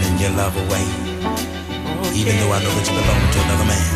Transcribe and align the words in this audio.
turning 0.00 0.18
your 0.20 0.30
love 0.30 0.56
away. 0.56 0.84
Okay. 2.00 2.20
Even 2.20 2.36
though 2.38 2.52
I 2.52 2.62
know 2.62 2.70
that 2.70 2.86
you 2.88 2.94
belong 3.00 3.22
to 3.32 3.38
another 3.44 3.66
man. 3.66 3.86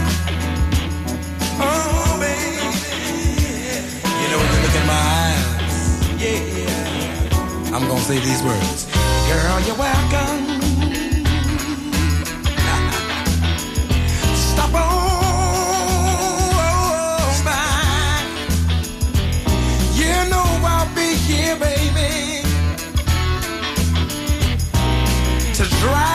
Oh, 1.60 2.16
baby. 2.20 2.68
You 4.20 4.26
know, 4.30 4.38
when 4.40 4.50
you 4.52 4.60
look 4.64 4.76
in 4.80 4.86
my 4.86 5.00
eyes, 5.22 5.76
yeah, 6.20 7.74
I'm 7.74 7.86
gonna 7.88 8.00
say 8.00 8.18
these 8.18 8.42
words 8.42 8.86
Girl, 9.28 9.60
you're 9.66 9.76
welcome. 9.76 10.53
drive. 25.84 26.13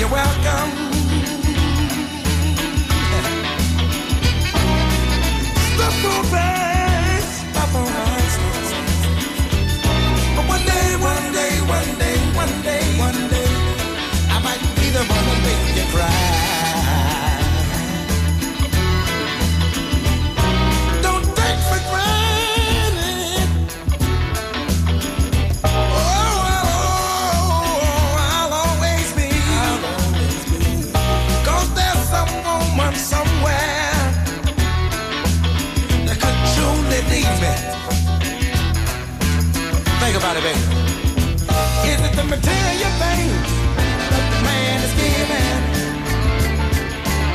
you 0.00 0.06
out. 0.16 0.39
Everybody, 40.30 40.54
baby. 40.54 40.62
Is 41.90 42.00
it 42.06 42.14
the 42.14 42.22
material 42.22 42.92
things 43.02 43.50
that 44.14 44.24
the 44.30 44.40
man 44.46 44.78
is 44.86 44.94
giving? 44.94 45.58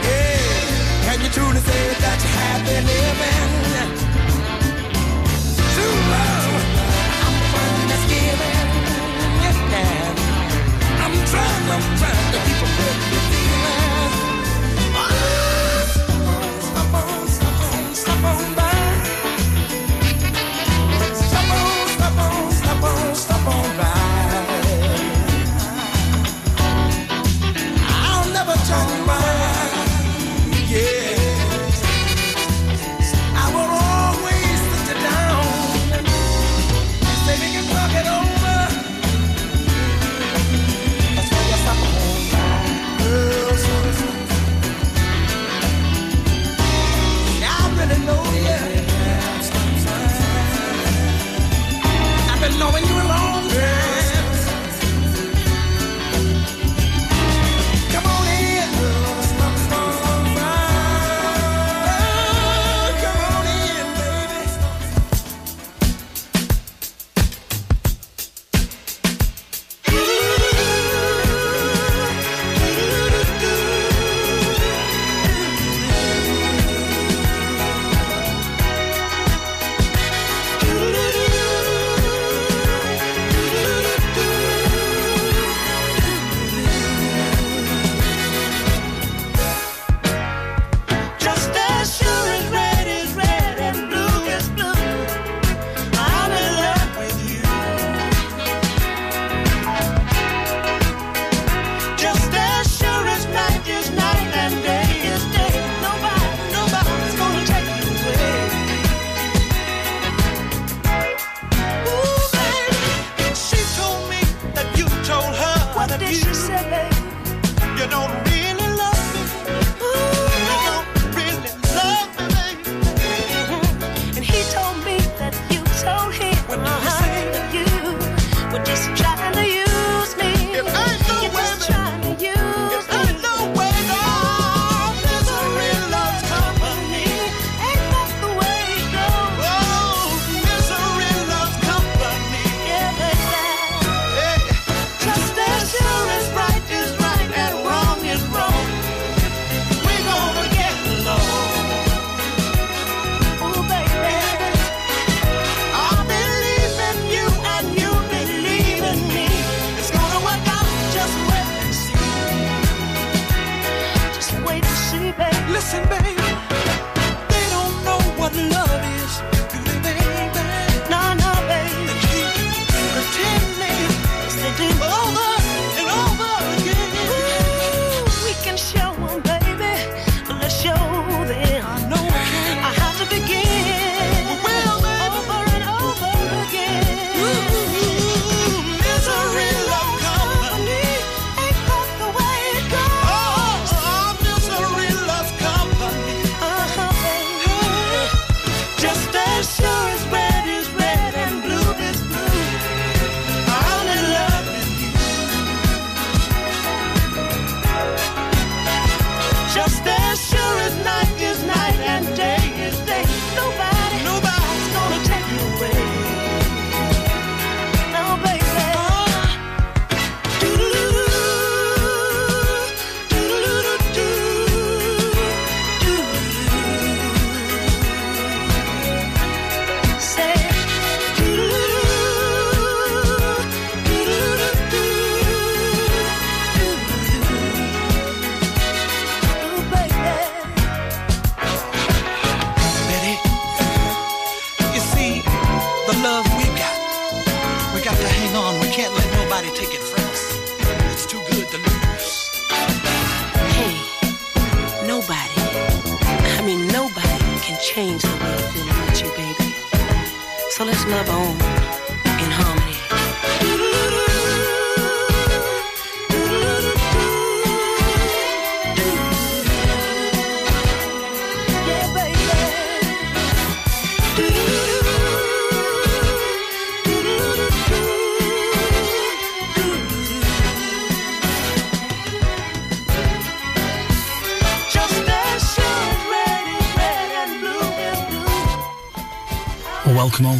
Yeah. 0.08 1.04
Can 1.04 1.20
you 1.20 1.30
truly 1.36 1.60
say 1.60 1.82
that 1.92 2.18
you're 2.24 2.36
happy 2.40 2.78
living? 2.88 3.52
True 5.76 5.98
love, 6.16 6.56
I'm 7.20 7.36
the 7.52 7.84
that's 7.92 8.06
giving. 8.08 8.64
I'm 11.04 11.14
trying, 11.28 11.66
I'm 11.76 11.84
trying 12.00 12.32
to 12.32 12.40
keep 12.48 12.60
a 12.64 12.70
good 12.80 13.15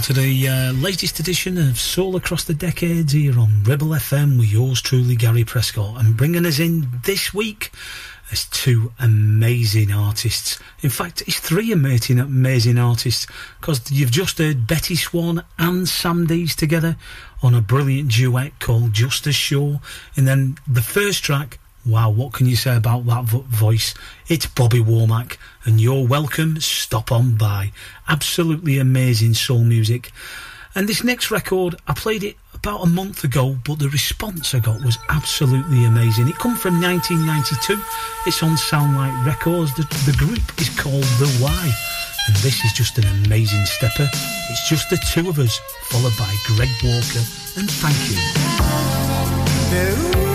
to 0.06 0.14
the 0.14 0.48
uh, 0.48 0.72
latest 0.74 1.20
edition 1.20 1.58
of 1.58 1.80
Soul 1.80 2.16
Across 2.16 2.44
the 2.44 2.54
Decades 2.54 3.14
here 3.14 3.40
on 3.40 3.64
Rebel 3.64 3.88
FM 3.88 4.38
with 4.38 4.52
yours 4.52 4.80
truly, 4.80 5.16
Gary 5.16 5.44
Prescott. 5.44 6.00
And 6.00 6.16
bringing 6.16 6.46
us 6.46 6.60
in 6.60 6.88
this 7.06 7.34
week 7.34 7.72
as 8.32 8.46
two 8.46 8.94
amazing 9.00 9.92
artists. 9.92 10.60
In 10.84 10.92
fact, 10.92 11.24
it's 11.26 11.40
three 11.40 11.72
amazing, 11.72 12.20
amazing 12.20 12.78
artists 12.78 13.26
because 13.60 13.90
you've 13.90 14.12
just 14.12 14.38
heard 14.38 14.68
Bettye 14.68 14.96
Swann 14.96 15.44
and 15.58 15.90
Sam 15.90 16.28
Dees 16.28 16.56
together 16.56 16.98
on 17.42 17.56
a 17.56 17.62
brilliant 17.62 18.12
duet 18.12 18.60
called 18.60 18.94
Just 18.94 19.26
as 19.26 19.36
Sure. 19.36 19.82
And 20.16 20.28
then 20.28 20.60
the 20.68 20.84
first 20.84 21.24
track, 21.24 21.58
Wow, 21.86 22.10
what 22.10 22.34
can 22.34 22.48
you 22.48 22.56
say 22.56 22.76
about 22.76 23.06
that 23.06 23.26
vo- 23.26 23.46
voice? 23.48 23.94
It's 24.28 24.48
Bobby 24.48 24.80
Womack, 24.80 25.38
and 25.66 25.80
you're 25.80 26.08
welcome. 26.08 26.60
Stop 26.60 27.12
on 27.12 27.36
by. 27.36 27.72
Absolutely 28.08 28.80
amazing 28.80 29.36
soul 29.36 29.64
music. 29.64 30.12
And 30.74 30.90
this 30.90 31.04
next 31.04 31.30
record, 31.30 31.76
I 31.88 31.94
played 31.94 32.24
it 32.24 32.38
about 32.56 32.82
a 32.82 32.88
month 32.88 33.24
ago, 33.24 33.56
but 33.64 33.78
the 33.78 33.88
response 33.90 34.56
I 34.56 34.60
got 34.60 34.84
was 34.84 34.98
absolutely 35.10 35.86
amazing. 35.86 36.28
It 36.28 36.40
come 36.40 36.56
from 36.56 36.82
1992. 36.82 37.80
It's 38.26 38.42
on 38.42 38.58
Soundlight 38.58 39.24
Records. 39.24 39.76
The, 39.76 39.84
the 40.12 40.18
group 40.18 40.42
is 40.60 40.70
called 40.78 41.04
The 41.04 41.28
Why, 41.40 41.72
and 42.28 42.36
this 42.38 42.66
is 42.66 42.74
just 42.74 42.98
an 42.98 43.06
amazing 43.26 43.64
stepper. 43.66 44.10
It's 44.50 44.68
just 44.68 44.90
the 44.90 44.98
two 45.14 45.30
of 45.30 45.38
us, 45.38 45.60
followed 45.84 46.18
by 46.18 46.36
Greg 46.48 46.70
Walker, 46.84 47.22
and 47.58 47.70
thank 47.70 47.96
you. 50.32 50.35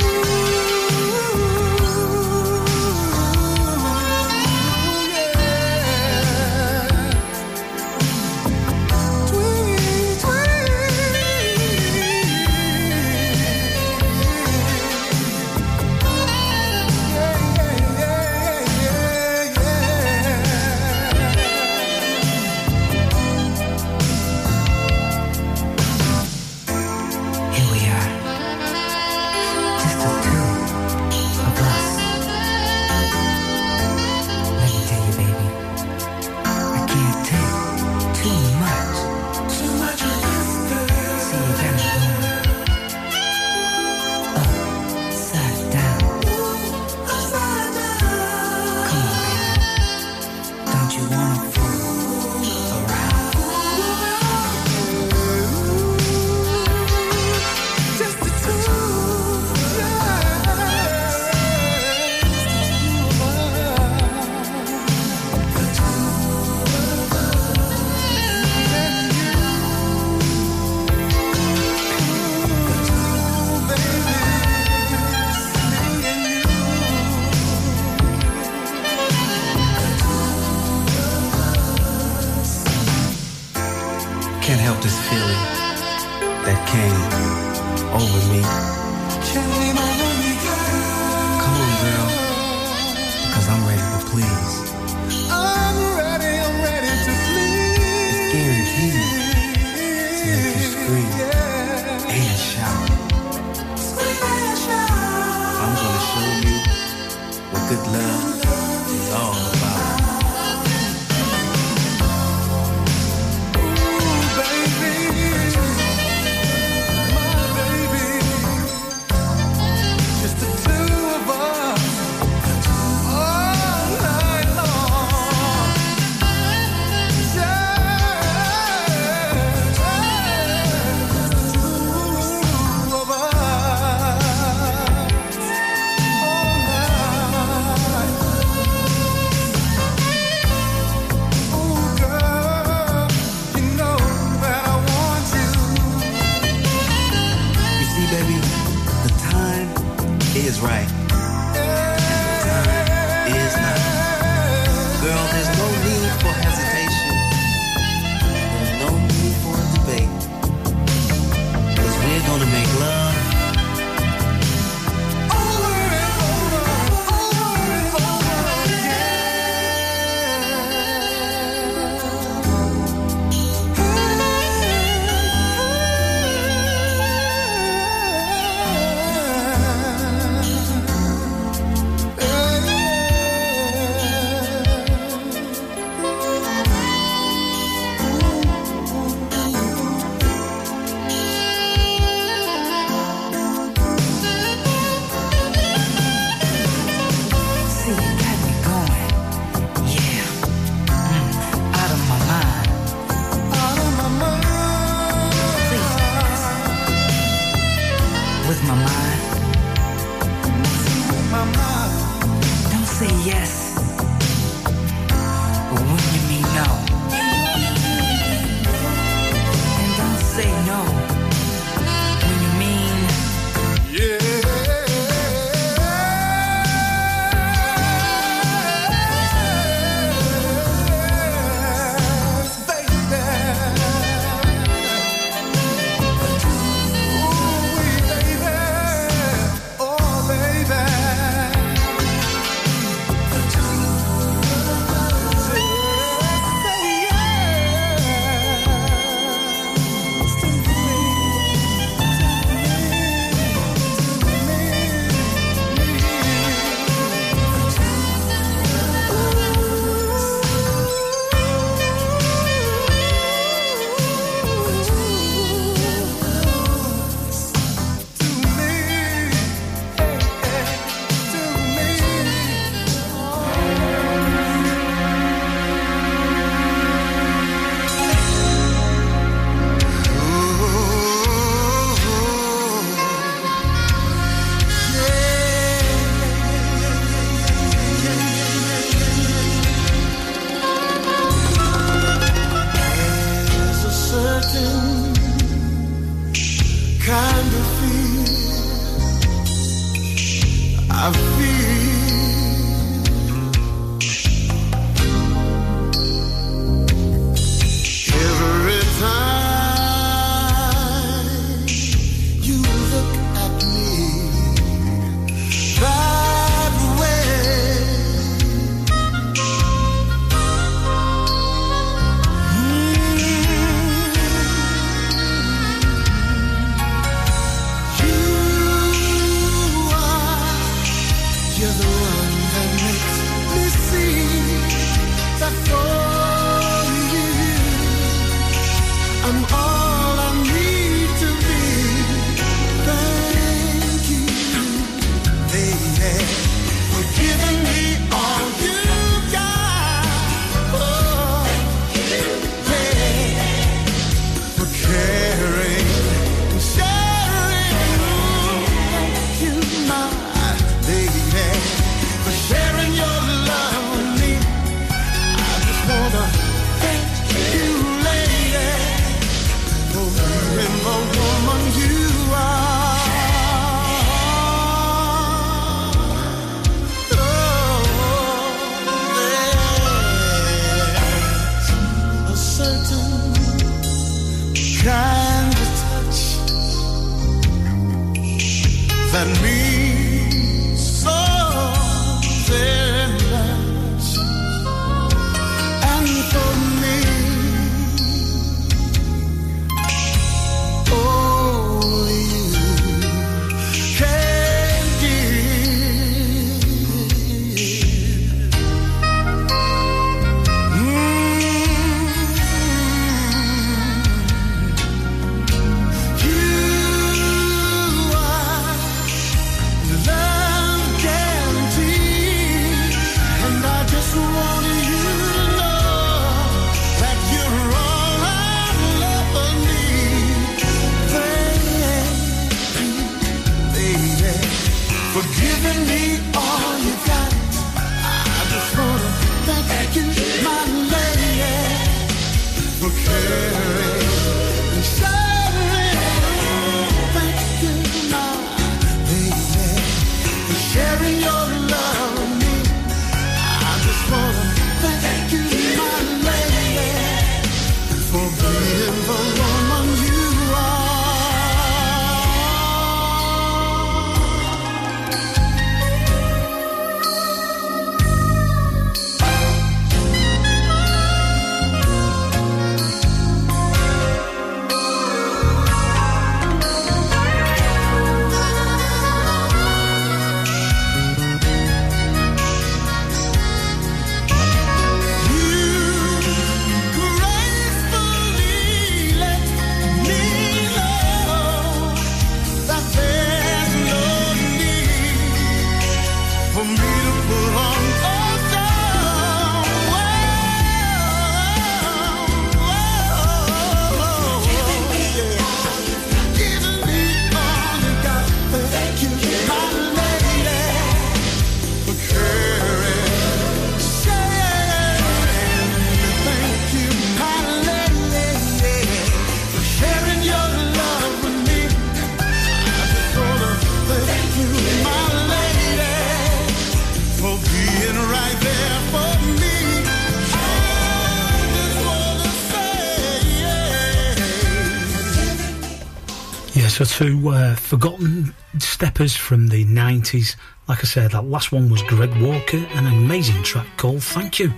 So 536.80 536.86
two 536.86 537.28
uh, 537.28 537.56
forgotten 537.56 538.34
steppers 538.58 539.14
from 539.14 539.48
the 539.48 539.66
90s. 539.66 540.36
Like 540.66 540.78
I 540.78 540.84
said, 540.84 541.10
that 541.10 541.26
last 541.26 541.52
one 541.52 541.68
was 541.68 541.82
Greg 541.82 542.10
Walker, 542.22 542.56
an 542.56 542.86
amazing 542.86 543.42
track 543.42 543.66
called 543.76 544.02
Thank 544.02 544.38
You. 544.38 544.50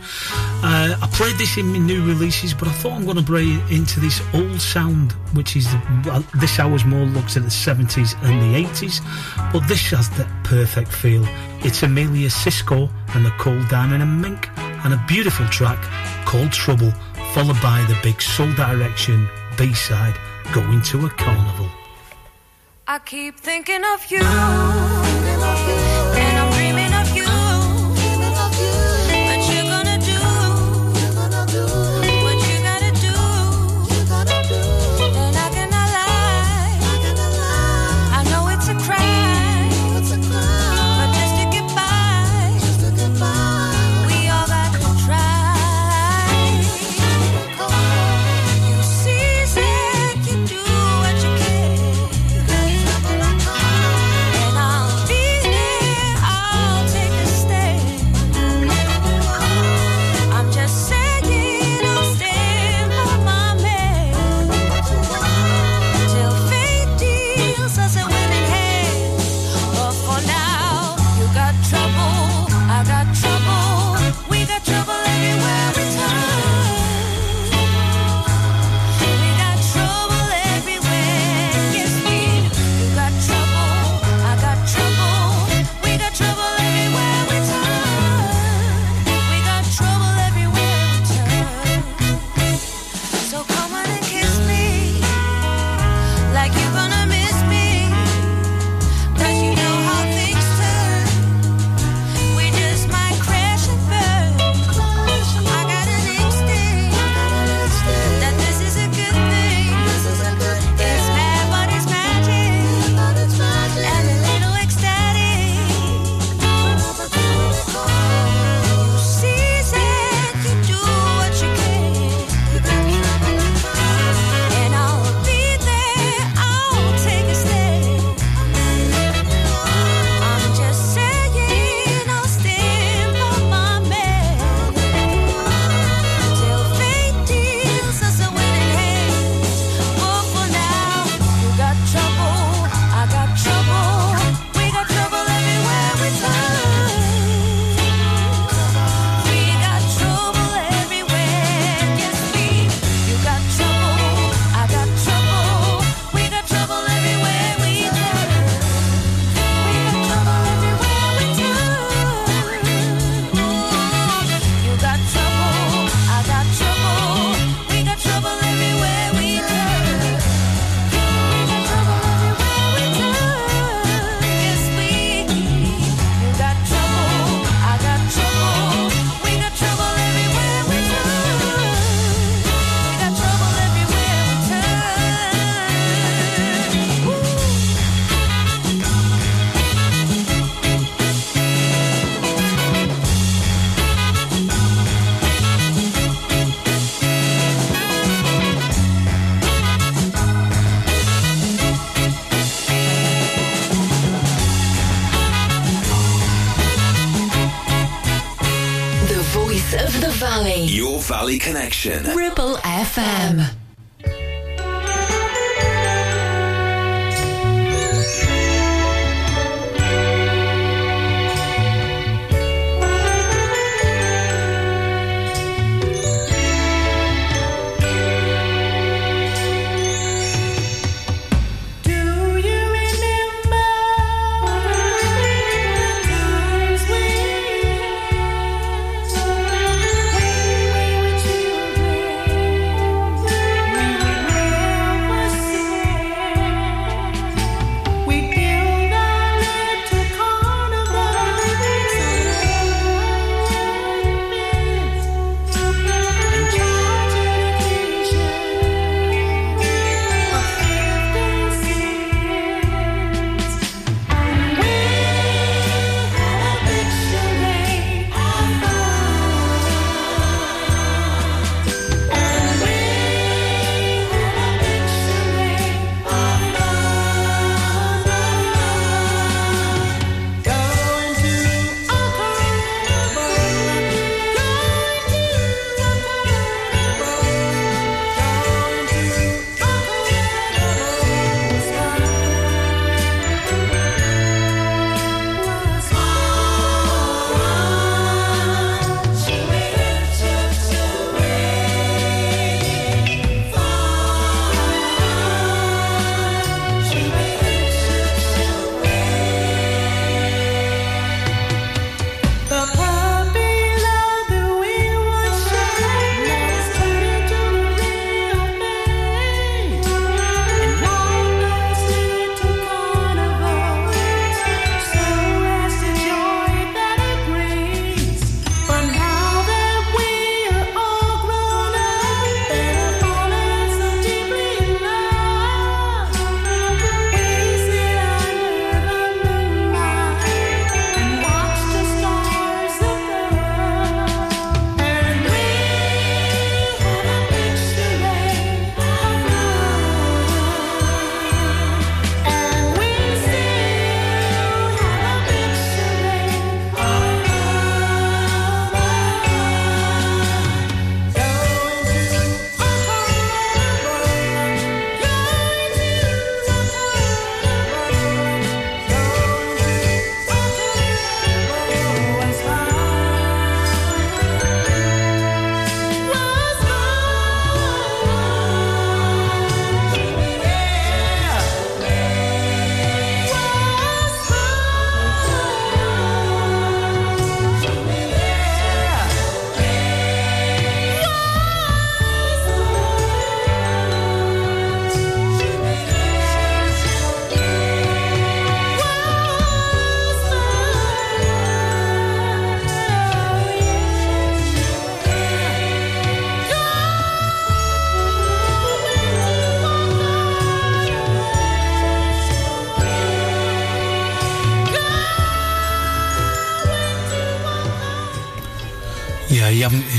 Uh, 0.63 0.95
I 1.03 1.09
played 1.11 1.35
this 1.35 1.57
in 1.57 1.67
my 1.73 1.79
new 1.79 2.07
releases, 2.07 2.55
but 2.55 2.69
I 2.69 2.71
thought 2.71 2.93
I'm 2.93 3.07
going 3.07 3.17
to 3.17 3.25
bring 3.25 3.61
into 3.71 3.99
this 3.99 4.23
old 4.35 4.61
sound, 4.61 5.11
which 5.35 5.57
is 5.57 5.67
this 6.37 6.61
hour's 6.61 6.85
more 6.85 7.07
looks 7.07 7.37
at 7.37 7.43
the 7.43 7.49
70s 7.49 8.15
and 8.23 8.41
the 8.41 8.69
80s. 8.69 9.01
But 9.53 9.67
this 9.67 9.91
has 9.91 10.09
that 10.11 10.31
perfect 10.45 10.93
feel. 10.93 11.25
It's 11.67 11.83
Amelia 11.83 12.31
Cisco 12.31 12.89
and 13.15 13.27
the 13.27 13.33
Cold 13.33 13.67
Diamond 13.67 14.01
and 14.01 14.23
Mink, 14.23 14.49
and 14.59 14.95
a 14.95 15.05
beautiful 15.09 15.47
track 15.47 15.83
called 16.25 16.53
Trouble, 16.53 16.93
followed 17.35 17.61
by 17.61 17.85
the 17.89 17.99
big 18.01 18.23
Soul 18.23 18.53
Direction 18.53 19.29
B 19.59 19.75
side, 19.75 20.15
Going 20.53 20.83
to 20.83 21.07
a 21.07 21.11
Carnival 21.11 21.82
keep 23.05 23.37
thinking 23.37 23.83
of 23.95 24.11
you. 24.11 24.72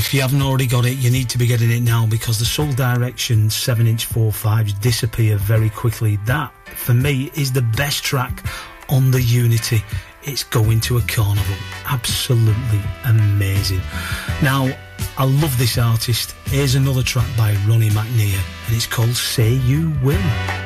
if 0.06 0.12
you 0.12 0.20
haven't 0.20 0.42
already 0.42 0.66
got 0.66 0.84
it, 0.84 0.98
you 0.98 1.10
need 1.10 1.30
to 1.30 1.38
be 1.38 1.46
getting 1.46 1.70
it 1.70 1.80
now 1.80 2.04
because 2.04 2.38
the 2.38 2.44
Soul 2.44 2.70
Direction 2.72 3.48
7 3.48 3.86
inch 3.86 4.08
4.5s 4.08 4.78
disappear 4.80 5.36
very 5.36 5.70
quickly. 5.70 6.18
That, 6.26 6.52
for 6.66 6.92
me, 6.92 7.30
is 7.36 7.52
the 7.52 7.62
best 7.62 8.04
track 8.04 8.44
on 8.90 9.10
the 9.10 9.22
Unity. 9.22 9.82
It's 10.24 10.44
going 10.44 10.80
to 10.80 10.98
a 10.98 11.02
carnival. 11.02 11.56
Absolutely 11.86 12.82
amazing. 13.04 13.80
Now, 14.42 14.70
I 15.16 15.24
love 15.24 15.56
this 15.58 15.78
artist. 15.78 16.34
Here's 16.46 16.74
another 16.74 17.02
track 17.02 17.28
by 17.36 17.54
Ronnie 17.66 17.90
McNeir, 17.90 18.40
and 18.66 18.76
it's 18.76 18.86
called 18.86 19.16
Say 19.16 19.54
You 19.54 19.90
Will. 20.02 20.63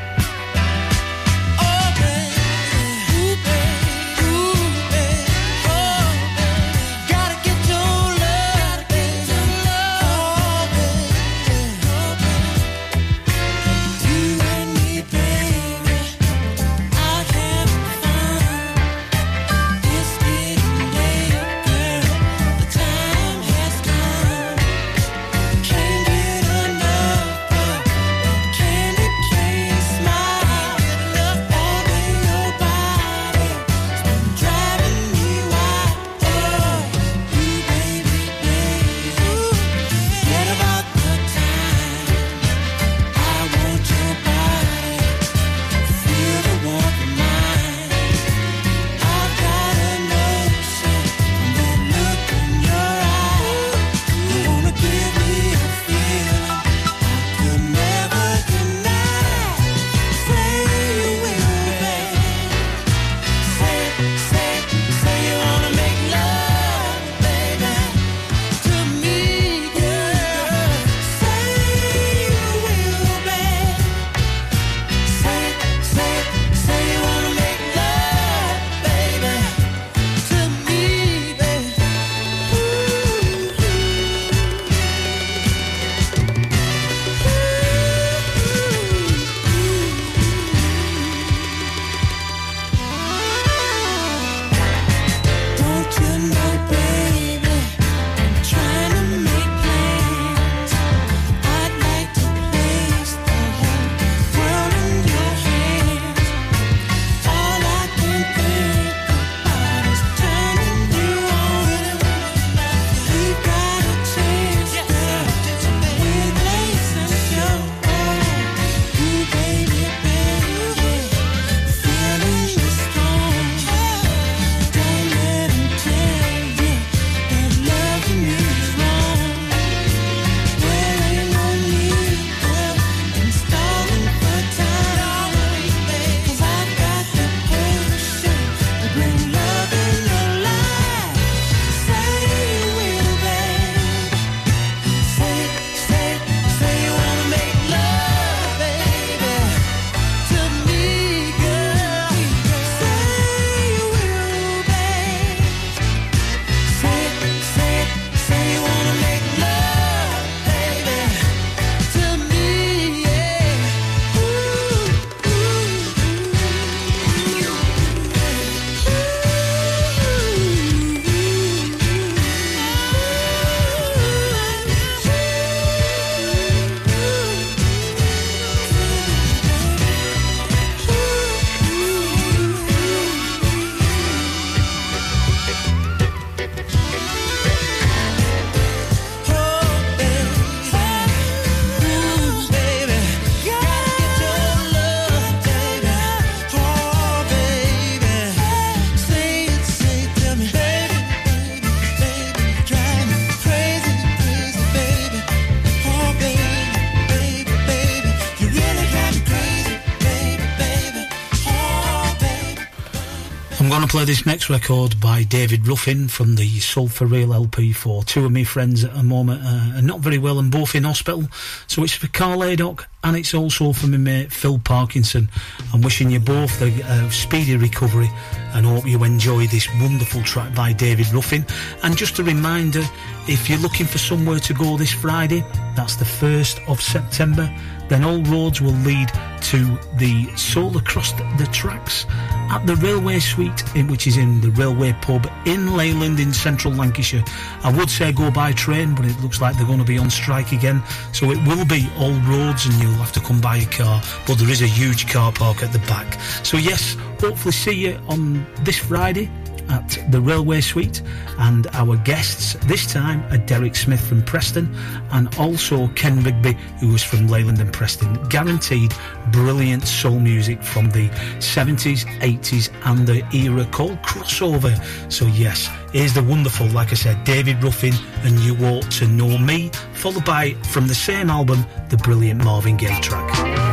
This 214.09 214.25
next 214.25 214.49
record 214.49 214.99
by 215.03 215.23
David 215.23 215.69
Ruffin 215.69 216.09
from 216.09 216.37
the 216.37 216.61
Soul 216.61 216.89
for 216.89 217.05
Real 217.05 217.35
LP 217.35 217.75
for 217.75 218.03
two 218.05 218.25
of 218.25 218.33
my 218.33 218.43
friends 218.43 218.83
at 218.83 218.95
the 218.95 219.03
moment 219.03 219.43
uh, 219.45 219.77
are 219.77 219.83
not 219.83 220.01
very 220.01 220.17
well 220.17 220.39
and 220.39 220.51
both 220.51 220.75
in 220.75 220.85
hospital. 220.85 221.25
So 221.67 221.85
it's 221.85 221.93
for 221.93 222.07
Carl 222.09 222.39
Aydock 222.39 222.87
and 223.05 223.19
it's 223.19 223.35
also 223.35 223.75
for 223.75 223.87
my 223.87 223.99
mate 223.99 224.33
Phil 224.33 224.59
Parkinson. 224.61 225.29
I'm 225.75 225.83
wishing 225.83 226.11
you 226.11 226.21
both 226.21 226.63
a 226.63 226.73
uh, 226.87 227.11
speedy 227.11 227.59
recovery 227.59 228.09
and 228.55 228.65
hope 228.65 228.87
you 228.87 229.05
enjoy 229.05 229.47
this 229.47 229.69
wonderful 229.79 230.23
track 230.23 230.55
by 230.55 230.73
David 230.73 231.13
Ruffin. 231.13 231.45
And 231.83 231.95
just 231.95 232.19
a 232.19 232.25
reminder, 232.25 232.85
if 233.29 233.51
you're 233.51 233.59
looking 233.59 233.87
for 233.87 233.99
somewhere 233.99 234.39
to 234.39 234.55
go 234.55 234.77
this 234.79 234.93
Friday, 234.93 235.45
that's 235.77 235.97
the 235.97 236.05
1st 236.05 236.67
of 236.69 236.81
September, 236.81 237.53
then 237.89 238.03
all 238.03 238.23
roads 238.23 238.61
will 238.61 238.79
lead 238.85 239.11
to 239.43 239.79
the 239.97 240.27
Soul 240.37 240.77
Across 240.77 241.13
the, 241.13 241.25
the 241.39 241.47
Tracks 241.53 242.07
at 242.51 242.67
the 242.67 242.77
Railway 242.77 243.19
Suite, 243.19 243.63
in, 243.75 243.87
which 243.87 244.07
is 244.07 244.17
in 244.17 244.41
the 244.41 244.51
Railway 244.51 244.95
Pub 245.03 245.31
in 245.45 245.77
Leyland 245.77 246.21
in 246.21 246.33
central 246.33 246.73
Lancashire. 246.73 247.25
I 247.63 247.77
would 247.77 247.91
say 247.91 248.13
go 248.13 248.31
by 248.31 248.53
train, 248.53 248.95
but 248.95 249.05
it 249.05 249.19
looks 249.21 249.41
like 249.41 249.57
they're 249.57 249.67
going 249.67 249.79
to 249.79 249.85
be 249.85 249.99
on 249.99 250.11
strike 250.11 250.53
again. 250.53 250.83
So 251.13 251.31
it 251.31 251.39
will 251.47 251.67
be 251.67 251.89
all 251.99 252.13
roads 252.21 252.67
and 252.67 252.75
you'll 252.75 252.93
have 252.95 253.13
to 253.13 253.21
come 253.21 253.41
by 253.41 253.59
a 253.59 253.67
car, 253.67 254.03
but 254.27 254.39
there 254.39 254.51
is 254.51 254.63
a 254.63 254.67
huge 254.67 255.09
car 255.09 255.33
park 255.33 255.63
at 255.63 255.73
the 255.73 255.81
back. 255.81 256.21
So 256.43 256.57
yes, 256.57 256.97
hopefully 257.21 257.53
see 257.53 257.75
you 257.75 258.01
on 258.09 258.47
this 258.65 258.79
Friday 258.79 259.31
at 259.69 259.99
the 260.11 260.21
Railway 260.21 260.61
Suite 260.61 261.03
and 261.39 261.67
our 261.75 261.97
guests 261.97 262.55
this 262.67 262.91
time 262.93 263.23
are 263.33 263.39
Derek 263.39 263.77
Smith 263.77 264.01
from 264.01 264.23
Preston 264.23 264.75
and 265.13 265.35
also 265.39 265.89
Ken 265.89 266.23
Rigby 266.23 266.55
who 266.81 266.89
was 266.89 267.03
from 267.03 267.29
Leyland 267.29 267.61
and 267.61 267.73
Preston. 267.73 268.15
Guaranteed 268.29 268.93
brilliant 269.33 269.87
soul 269.87 270.19
music 270.19 270.63
from 270.63 270.91
the 270.91 271.09
70s 271.39 272.05
80s 272.21 272.71
and 272.85 273.07
the 273.07 273.27
era 273.35 273.65
called 273.67 274.01
crossover. 274.03 274.73
So 275.13 275.27
yes 275.27 275.69
here's 275.93 276.15
the 276.15 276.23
wonderful 276.23 276.67
like 276.69 276.93
I 276.93 276.95
said 276.95 277.25
David 277.25 277.63
Ruffin 277.63 277.95
and 278.23 278.39
You 278.41 278.57
Ought 278.67 278.91
to 278.93 279.07
Know 279.07 279.39
Me 279.39 279.71
followed 279.95 280.25
by 280.25 280.53
from 280.65 280.87
the 280.87 280.95
same 280.95 281.31
album 281.31 281.65
the 281.91 281.97
brilliant 281.99 282.45
Marvin 282.45 282.77
Gaye 282.77 283.01
track 283.01 283.68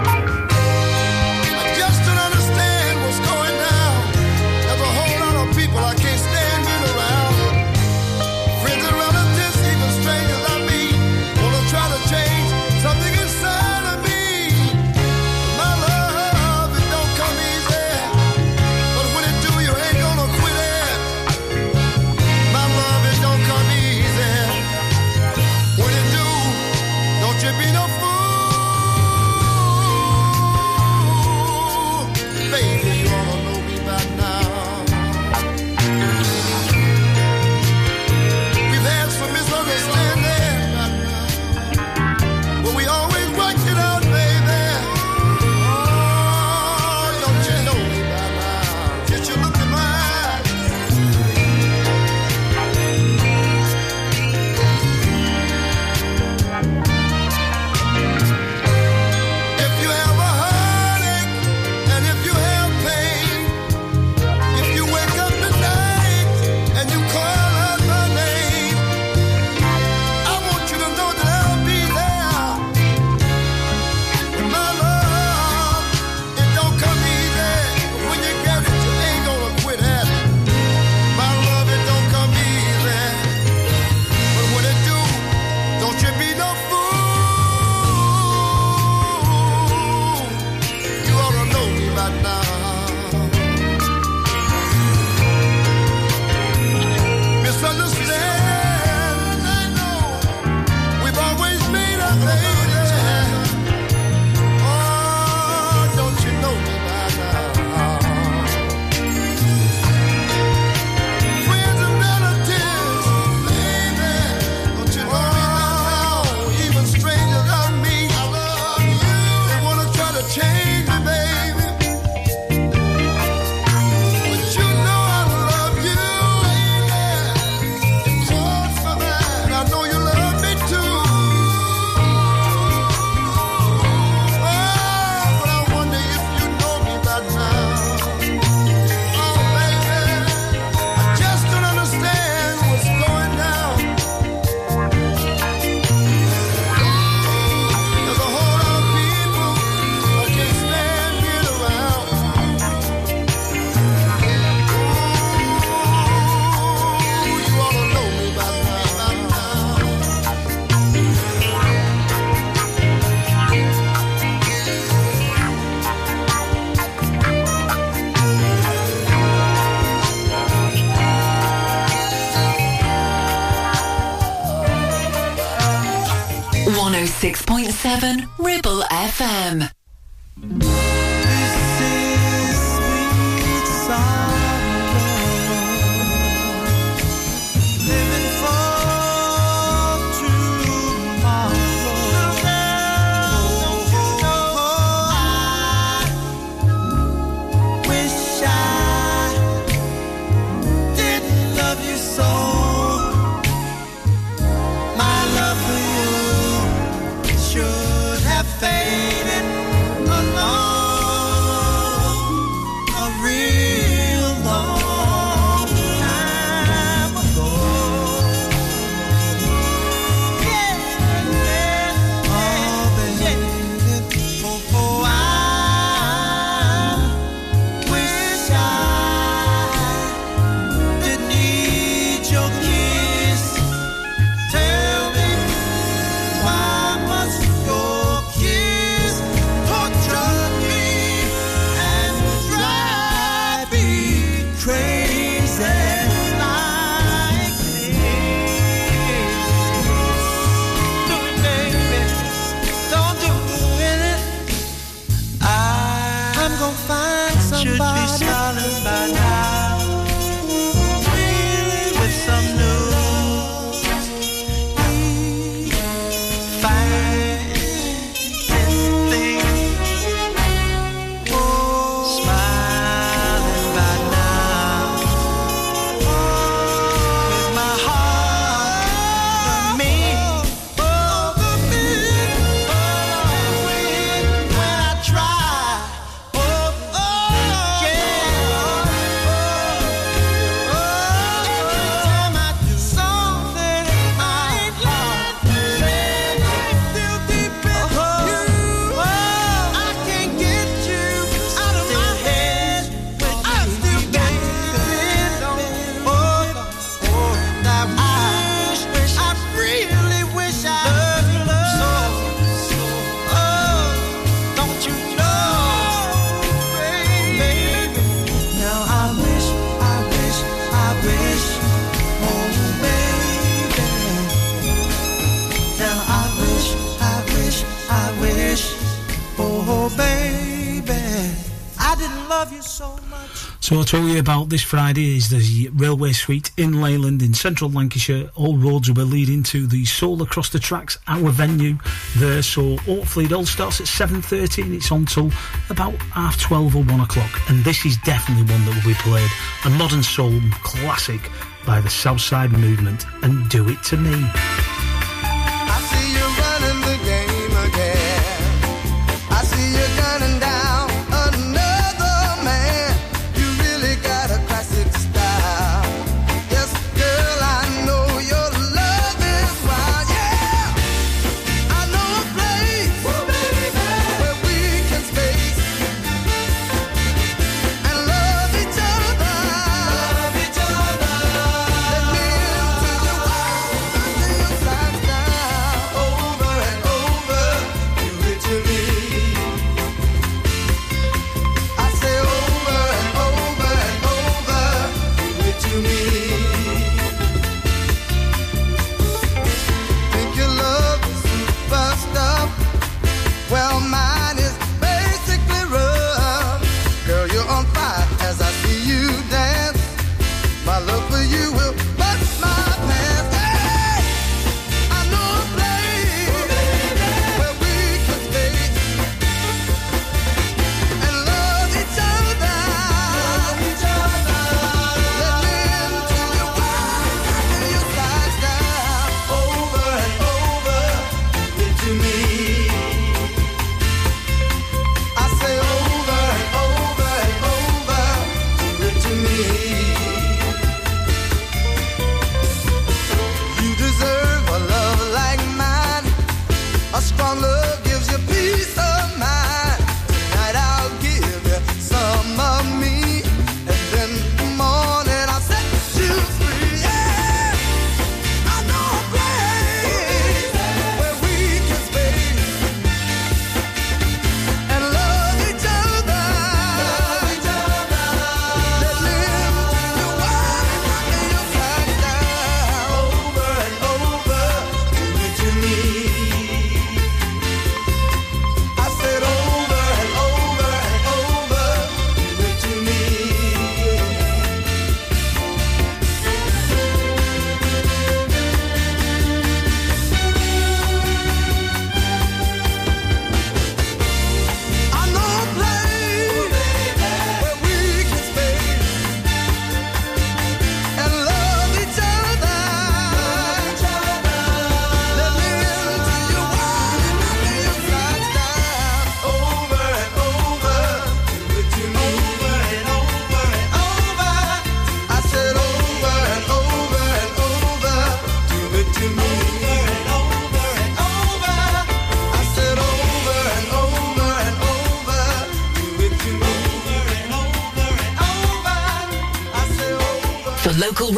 So 333.76 333.82
I 333.82 333.84
told 333.84 334.10
you 334.10 334.20
about 334.20 334.48
this 334.48 334.64
Friday 334.64 335.18
is 335.18 335.28
the 335.28 335.70
railway 335.74 336.14
suite 336.14 336.50
in 336.56 336.80
Leyland 336.80 337.22
in 337.22 337.34
central 337.34 337.70
Lancashire. 337.70 338.30
All 338.34 338.56
roads 338.56 338.88
will 338.88 338.96
be 338.96 339.02
leading 339.02 339.44
to 339.44 339.68
the 339.68 339.84
Soul 339.84 340.22
Across 340.22 340.52
the 340.52 340.60
Tracks, 340.60 340.98
our 341.10 341.30
venue 341.30 341.78
there. 342.16 342.42
So 342.42 342.78
hopefully 342.78 343.26
it 343.26 343.34
all 343.34 343.46
starts 343.46 343.82
at 343.82 343.88
7.30 343.88 344.64
and 344.64 344.74
it's 344.76 344.94
on 344.94 345.06
till 345.06 345.30
about 345.70 345.96
half 346.14 346.40
12 346.40 346.74
or 346.74 346.84
1 346.84 347.02
o'clock. 347.02 347.50
And 347.50 347.66
this 347.66 347.86
is 347.86 347.98
definitely 347.98 348.50
one 348.50 348.64
that 348.64 348.76
will 348.76 348.94
be 348.94 348.98
played. 349.00 349.30
A 349.66 349.70
modern 349.72 350.04
soul 350.04 350.40
classic 350.64 351.30
by 351.66 351.82
the 351.82 351.90
Southside 351.90 352.54
Movement 352.54 353.06
and 353.24 353.50
Do 353.50 353.68
It 353.68 353.84
To 353.84 353.98
Me. 353.98 354.75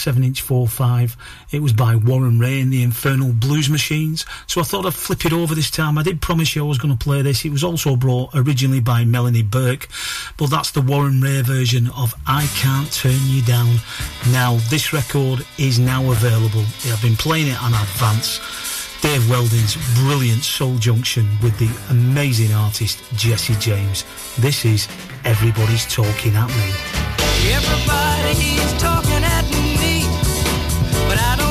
7 0.00 0.24
inch 0.24 0.44
4.5. 0.44 1.16
It 1.50 1.60
was 1.60 1.72
by 1.72 1.96
Warren 1.96 2.38
Ray 2.38 2.60
and 2.60 2.72
the 2.72 2.82
Infernal 2.82 3.32
Blues 3.32 3.68
Machines. 3.68 4.24
So 4.46 4.60
I 4.60 4.64
thought 4.64 4.86
I'd 4.86 4.94
flip 4.94 5.24
it 5.24 5.32
over 5.32 5.54
this 5.54 5.70
time. 5.70 5.98
I 5.98 6.02
did 6.02 6.20
promise 6.20 6.56
you 6.56 6.64
I 6.64 6.68
was 6.68 6.78
going 6.78 6.96
to 6.96 7.04
play 7.04 7.22
this. 7.22 7.44
It 7.44 7.50
was 7.50 7.64
also 7.64 7.96
brought 7.96 8.30
originally 8.34 8.80
by 8.80 9.04
Melanie 9.04 9.42
Burke, 9.42 9.88
but 10.36 10.50
that's 10.50 10.70
the 10.70 10.80
Warren 10.80 11.20
Ray 11.20 11.42
version 11.42 11.88
of 11.96 12.14
I 12.26 12.46
Can't 12.56 12.90
Turn 12.92 13.18
You 13.26 13.42
Down. 13.42 13.76
Now, 14.30 14.56
this 14.70 14.92
record 14.92 15.46
is 15.58 15.78
now 15.78 16.10
available. 16.10 16.64
I've 16.86 17.02
been 17.02 17.16
playing 17.16 17.48
it 17.48 17.62
on 17.62 17.72
advance. 17.74 18.40
Dave 19.02 19.30
Welding's 19.30 19.76
brilliant 19.94 20.44
Soul 20.44 20.76
Junction 20.76 21.26
with 21.42 21.58
the 21.58 21.70
amazing 21.90 22.52
artist 22.52 23.02
Jesse 23.14 23.54
James. 23.54 24.04
This 24.38 24.64
is 24.64 24.88
Everybody's 25.24 25.86
Talking 25.86 26.34
at 26.36 26.48
Me. 26.48 27.10
Everybody's 27.50 28.72
talking 28.78 29.24
at 29.24 29.50
me 29.50 29.69
but 31.10 31.18
I 31.18 31.34
don't 31.34 31.49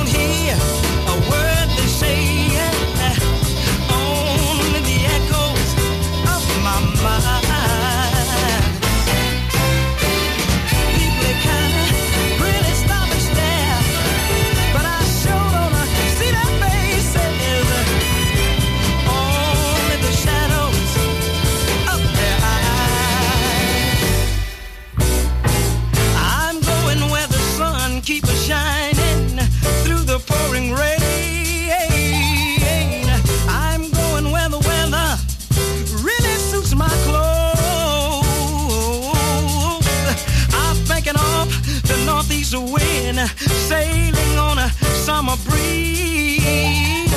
sailing 43.28 44.38
on 44.38 44.58
a 44.58 44.70
summer 45.06 45.36
breeze, 45.46 47.12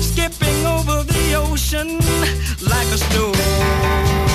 skipping 0.00 0.66
over 0.66 1.02
the 1.04 1.34
ocean 1.34 1.98
like 2.60 2.86
a 2.88 2.98
stone. 2.98 4.29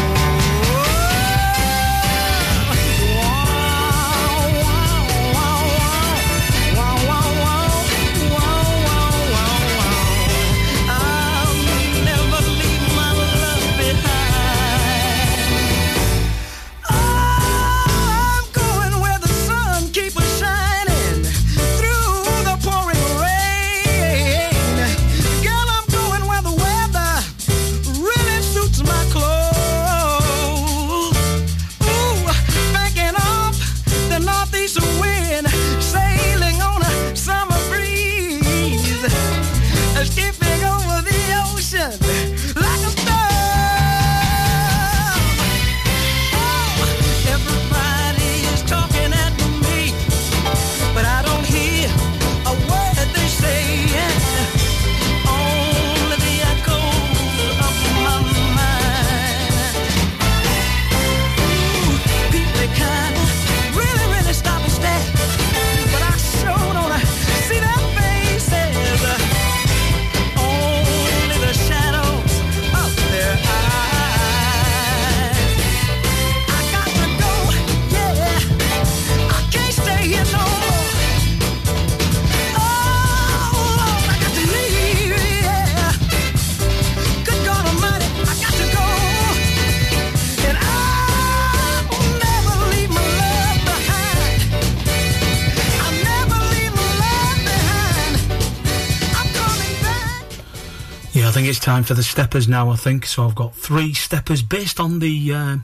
Think 101.46 101.58
it's 101.58 101.64
time 101.64 101.84
for 101.84 101.94
the 101.94 102.02
steppers 102.02 102.48
now, 102.48 102.72
I 102.72 102.76
think. 102.76 103.06
So 103.06 103.24
I've 103.24 103.36
got 103.36 103.54
three 103.54 103.94
steppers 103.94 104.42
based 104.42 104.80
on 104.80 104.98
the 104.98 105.32
uh, 105.32 105.58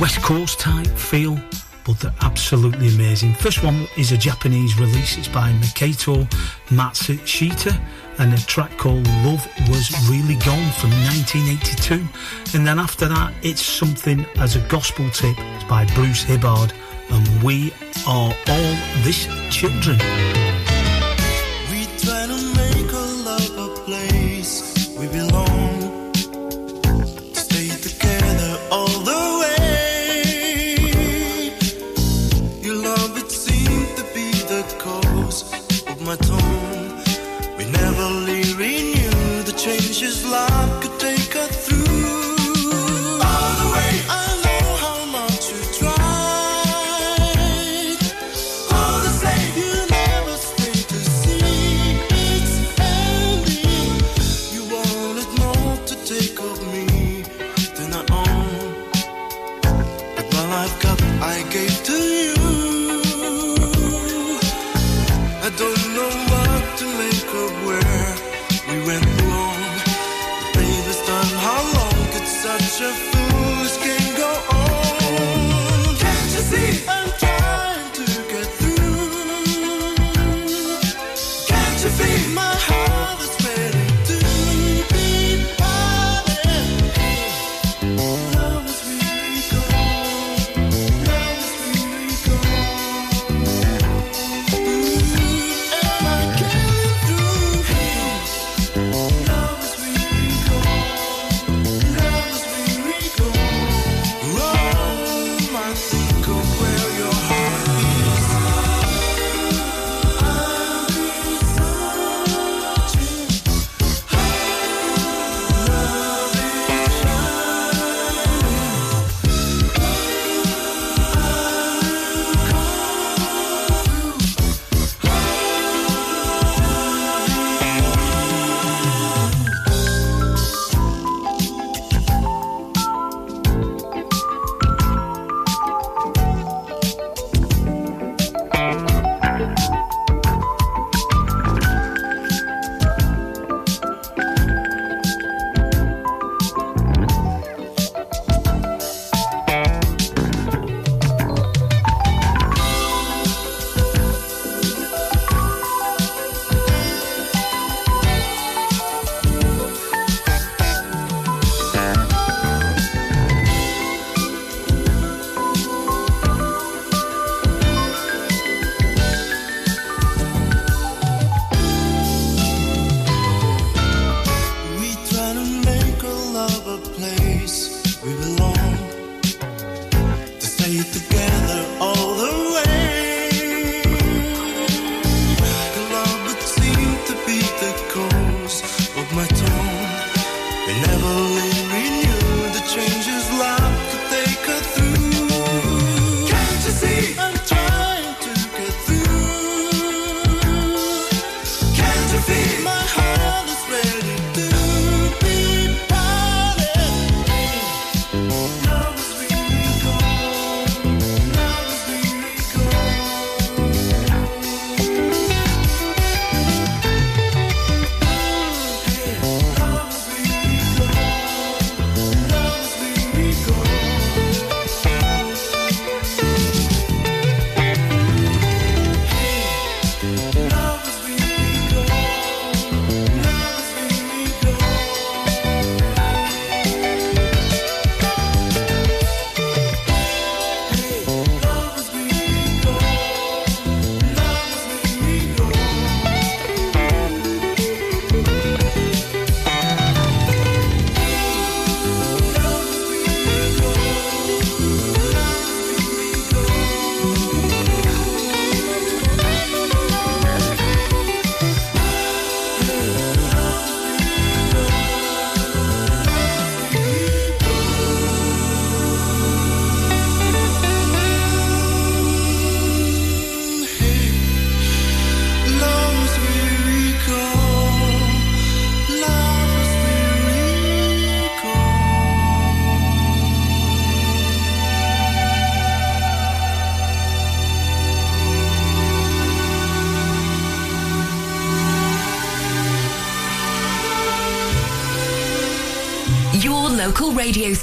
West 0.00 0.22
Coast 0.22 0.58
type 0.58 0.86
feel, 0.86 1.38
but 1.84 2.00
they're 2.00 2.14
absolutely 2.22 2.88
amazing. 2.88 3.34
First 3.34 3.62
one 3.62 3.86
is 3.98 4.12
a 4.12 4.16
Japanese 4.16 4.80
release. 4.80 5.18
It's 5.18 5.28
by 5.28 5.52
Makoto 5.52 6.24
Matsushita 6.68 7.78
and 8.16 8.32
a 8.32 8.38
track 8.46 8.74
called 8.78 9.06
Love 9.22 9.46
Was 9.68 9.90
Really 10.08 10.36
Gone 10.36 10.70
from 10.80 10.88
1982. 10.88 12.56
And 12.56 12.66
then 12.66 12.78
after 12.78 13.06
that, 13.06 13.34
it's 13.42 13.62
something 13.62 14.24
as 14.36 14.56
a 14.56 14.60
gospel 14.68 15.10
tip. 15.10 15.36
It's 15.38 15.64
by 15.64 15.84
Bruce 15.94 16.22
Hibbard 16.22 16.72
and 17.10 17.42
We 17.42 17.74
Are 18.06 18.32
All 18.48 18.76
This 19.02 19.28
Children. 19.50 20.49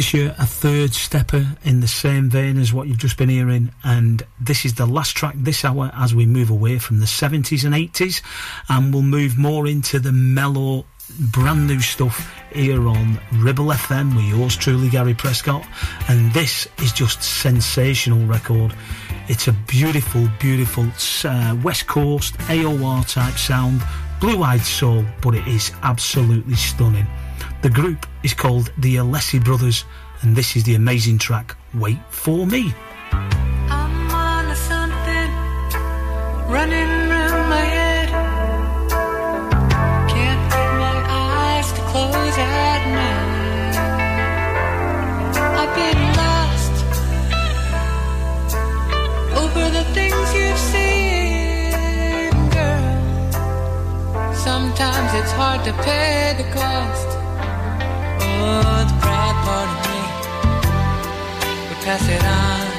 Promise 0.00 0.14
you 0.14 0.32
a 0.38 0.46
third 0.46 0.94
stepper 0.94 1.46
in 1.62 1.80
the 1.80 1.86
same 1.86 2.30
vein 2.30 2.56
as 2.56 2.72
what 2.72 2.88
you've 2.88 2.96
just 2.96 3.18
been 3.18 3.28
hearing, 3.28 3.70
and 3.84 4.22
this 4.40 4.64
is 4.64 4.72
the 4.72 4.86
last 4.86 5.14
track 5.14 5.34
this 5.36 5.62
hour 5.62 5.90
as 5.94 6.14
we 6.14 6.24
move 6.24 6.48
away 6.48 6.78
from 6.78 7.00
the 7.00 7.04
70s 7.04 7.66
and 7.66 7.74
80s, 7.74 8.22
and 8.70 8.94
we'll 8.94 9.02
move 9.02 9.36
more 9.36 9.66
into 9.66 9.98
the 9.98 10.10
mellow, 10.10 10.86
brand 11.32 11.66
new 11.66 11.80
stuff 11.80 12.32
here 12.50 12.88
on 12.88 13.20
Ribble 13.34 13.66
FM 13.66 14.16
with 14.16 14.24
yours 14.24 14.56
truly, 14.56 14.88
Gary 14.88 15.12
Prescott, 15.12 15.66
and 16.08 16.32
this 16.32 16.66
is 16.78 16.92
just 16.92 17.22
sensational 17.22 18.24
record. 18.26 18.74
It's 19.28 19.48
a 19.48 19.52
beautiful, 19.52 20.30
beautiful 20.38 20.86
uh, 21.24 21.56
West 21.62 21.86
Coast 21.88 22.38
AOR 22.48 23.06
type 23.06 23.34
sound, 23.34 23.82
blue-eyed 24.18 24.62
soul, 24.62 25.04
but 25.20 25.34
it 25.34 25.46
is 25.46 25.72
absolutely 25.82 26.54
stunning. 26.54 27.06
The 27.62 27.68
group 27.68 28.06
is 28.22 28.32
called 28.32 28.72
the 28.78 28.96
Alessi 28.96 29.38
Brothers, 29.38 29.84
and 30.22 30.34
this 30.34 30.56
is 30.56 30.64
the 30.64 30.76
amazing 30.76 31.18
track 31.18 31.54
Wait 31.74 31.98
for 32.08 32.46
Me. 32.46 32.72
I'm 33.12 34.10
on 34.10 34.56
something 34.56 35.30
running 36.48 36.88
round 37.10 37.50
my 37.50 37.60
head. 37.60 38.08
Can't 40.08 40.50
get 40.50 40.70
my 40.80 41.04
eyes 41.06 41.70
to 41.72 41.80
close 41.92 42.38
at 42.38 42.82
night. 42.96 43.76
I've 45.60 45.74
been 45.76 46.02
lost 46.16 46.74
over 49.36 49.68
the 49.68 49.84
things 49.92 50.32
you've 50.32 50.62
seen, 50.72 52.30
girl. 52.56 54.32
Sometimes 54.32 55.12
it's 55.12 55.32
hard 55.32 55.62
to 55.66 55.74
pay 55.84 56.34
the 56.38 56.44
cost. 56.58 57.09
Oh, 58.42 58.84
the 58.88 58.96
proud 59.02 59.36
part 59.44 59.68
of 59.68 59.78
me 59.86 60.00
would 61.68 61.80
pass 61.84 62.08
it 62.08 62.24
on. 62.24 62.69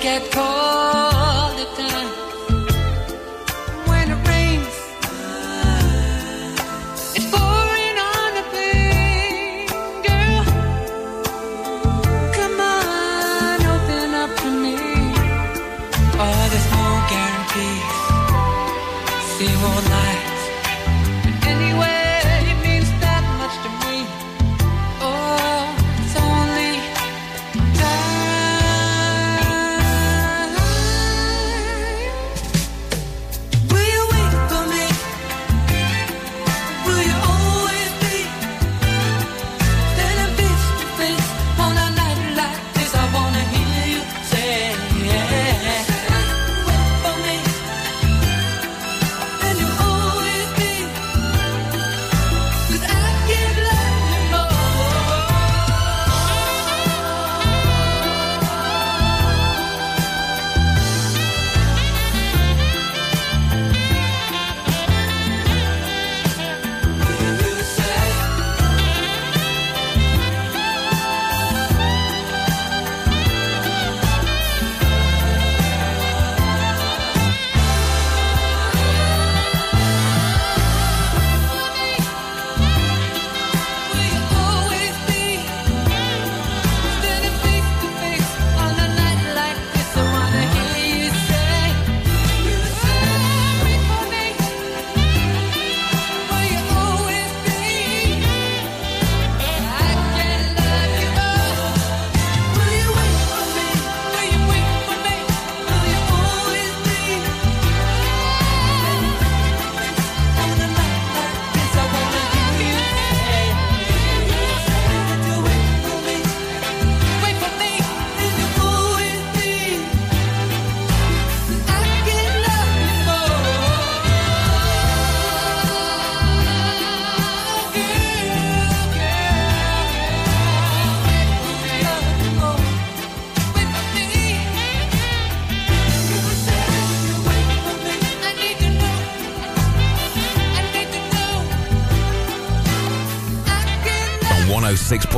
Get 0.00 0.32
cold 0.32 1.60
at 1.60 2.29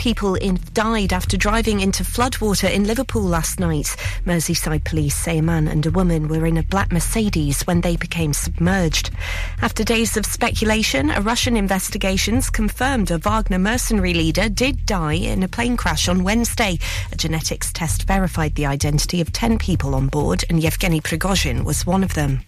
people 0.00 0.34
in, 0.36 0.58
died 0.72 1.12
after 1.12 1.36
driving 1.36 1.80
into 1.80 2.02
floodwater 2.02 2.72
in 2.72 2.84
Liverpool 2.84 3.20
last 3.20 3.60
night. 3.60 3.94
Merseyside 4.24 4.82
police 4.82 5.14
say 5.14 5.36
a 5.36 5.42
man 5.42 5.68
and 5.68 5.84
a 5.84 5.90
woman 5.90 6.26
were 6.26 6.46
in 6.46 6.56
a 6.56 6.62
black 6.62 6.90
Mercedes 6.90 7.60
when 7.66 7.82
they 7.82 7.96
became 7.96 8.32
submerged. 8.32 9.10
After 9.60 9.84
days 9.84 10.16
of 10.16 10.24
speculation, 10.24 11.10
a 11.10 11.20
Russian 11.20 11.54
investigations 11.54 12.48
confirmed 12.48 13.10
a 13.10 13.18
Wagner 13.18 13.58
mercenary 13.58 14.14
leader 14.14 14.48
did 14.48 14.86
die 14.86 15.12
in 15.12 15.42
a 15.42 15.48
plane 15.48 15.76
crash 15.76 16.08
on 16.08 16.24
Wednesday. 16.24 16.78
A 17.12 17.16
genetics 17.16 17.70
test 17.70 18.04
verified 18.04 18.54
the 18.54 18.64
identity 18.64 19.20
of 19.20 19.34
10 19.34 19.58
people 19.58 19.94
on 19.94 20.06
board, 20.06 20.46
and 20.48 20.62
Yevgeny 20.62 21.02
Prigozhin 21.02 21.62
was 21.62 21.84
one 21.84 22.02
of 22.02 22.14
them. 22.14 22.40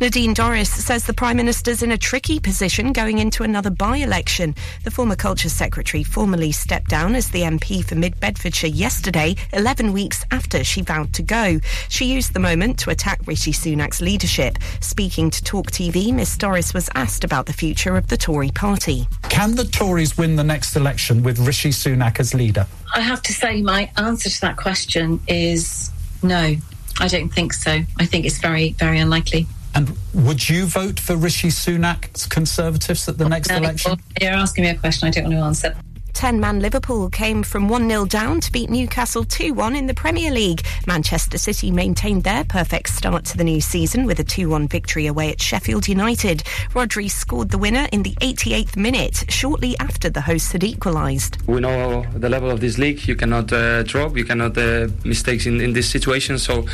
Nadine 0.00 0.34
Dorries 0.34 0.66
says 0.66 1.04
the 1.04 1.14
Prime 1.14 1.36
Minister's 1.36 1.82
in 1.82 1.92
a 1.92 1.98
tricky 1.98 2.40
position 2.40 2.92
going 2.92 3.18
into 3.18 3.44
another 3.44 3.70
by 3.70 3.98
election. 3.98 4.56
The 4.82 4.90
former 4.90 5.16
Culture 5.16 5.48
Secretary 5.48 6.02
formally 6.02 6.50
stepped 6.50 6.87
down 6.88 7.14
as 7.14 7.30
the 7.30 7.42
MP 7.42 7.84
for 7.84 7.94
Mid 7.94 8.18
Bedfordshire 8.18 8.70
yesterday, 8.70 9.36
11 9.52 9.92
weeks 9.92 10.24
after 10.30 10.64
she 10.64 10.80
vowed 10.82 11.12
to 11.14 11.22
go. 11.22 11.60
She 11.88 12.06
used 12.06 12.32
the 12.32 12.40
moment 12.40 12.78
to 12.80 12.90
attack 12.90 13.20
Rishi 13.26 13.52
Sunak's 13.52 14.00
leadership. 14.00 14.58
Speaking 14.80 15.30
to 15.30 15.44
Talk 15.44 15.70
TV, 15.70 16.12
Miss 16.12 16.36
Dorries 16.36 16.72
was 16.72 16.88
asked 16.94 17.24
about 17.24 17.46
the 17.46 17.52
future 17.52 17.96
of 17.96 18.08
the 18.08 18.16
Tory 18.16 18.50
party. 18.50 19.06
Can 19.28 19.54
the 19.54 19.64
Tories 19.64 20.16
win 20.16 20.36
the 20.36 20.44
next 20.44 20.76
election 20.76 21.22
with 21.22 21.38
Rishi 21.38 21.70
Sunak 21.70 22.18
as 22.18 22.34
leader? 22.34 22.66
I 22.94 23.00
have 23.00 23.22
to 23.22 23.32
say, 23.32 23.60
my 23.62 23.90
answer 23.96 24.30
to 24.30 24.40
that 24.40 24.56
question 24.56 25.20
is 25.28 25.90
no. 26.22 26.56
I 27.00 27.08
don't 27.08 27.28
think 27.28 27.52
so. 27.52 27.80
I 27.98 28.06
think 28.06 28.24
it's 28.26 28.38
very, 28.38 28.72
very 28.72 28.98
unlikely. 28.98 29.46
And 29.74 29.96
would 30.14 30.48
you 30.48 30.66
vote 30.66 30.98
for 30.98 31.14
Rishi 31.14 31.48
Sunak's 31.48 32.26
Conservatives 32.26 33.08
at 33.08 33.18
the 33.18 33.28
next 33.28 33.50
No, 33.50 33.58
election? 33.58 33.96
You're 34.20 34.32
asking 34.32 34.64
me 34.64 34.70
a 34.70 34.74
question 34.74 35.06
I 35.06 35.10
don't 35.10 35.24
want 35.24 35.34
to 35.34 35.40
answer. 35.40 35.76
10 36.12 36.40
man 36.40 36.60
Liverpool 36.60 37.08
came 37.10 37.42
from 37.42 37.68
1 37.68 37.88
0 37.88 38.04
down 38.06 38.40
to 38.40 38.52
beat 38.52 38.70
Newcastle 38.70 39.24
2 39.24 39.54
1 39.54 39.76
in 39.76 39.86
the 39.86 39.94
Premier 39.94 40.30
League. 40.30 40.64
Manchester 40.86 41.38
City 41.38 41.70
maintained 41.70 42.24
their 42.24 42.44
perfect 42.44 42.90
start 42.90 43.24
to 43.26 43.36
the 43.36 43.44
new 43.44 43.60
season 43.60 44.04
with 44.04 44.18
a 44.20 44.24
2 44.24 44.48
1 44.48 44.68
victory 44.68 45.06
away 45.06 45.30
at 45.30 45.40
Sheffield 45.40 45.88
United. 45.88 46.42
Rodri 46.74 47.10
scored 47.10 47.50
the 47.50 47.58
winner 47.58 47.86
in 47.92 48.02
the 48.02 48.14
88th 48.20 48.76
minute, 48.76 49.24
shortly 49.28 49.76
after 49.78 50.10
the 50.10 50.20
hosts 50.20 50.52
had 50.52 50.64
equalised. 50.64 51.38
We 51.46 51.60
know 51.60 52.04
the 52.14 52.28
level 52.28 52.50
of 52.50 52.60
this 52.60 52.78
league. 52.78 53.06
You 53.06 53.16
cannot 53.16 53.52
uh, 53.52 53.82
drop. 53.84 54.16
You 54.16 54.24
cannot 54.24 54.56
uh, 54.58 54.88
mistakes 55.04 55.46
in, 55.46 55.60
in 55.60 55.72
this 55.72 55.88
situation. 55.90 56.38
So, 56.38 56.66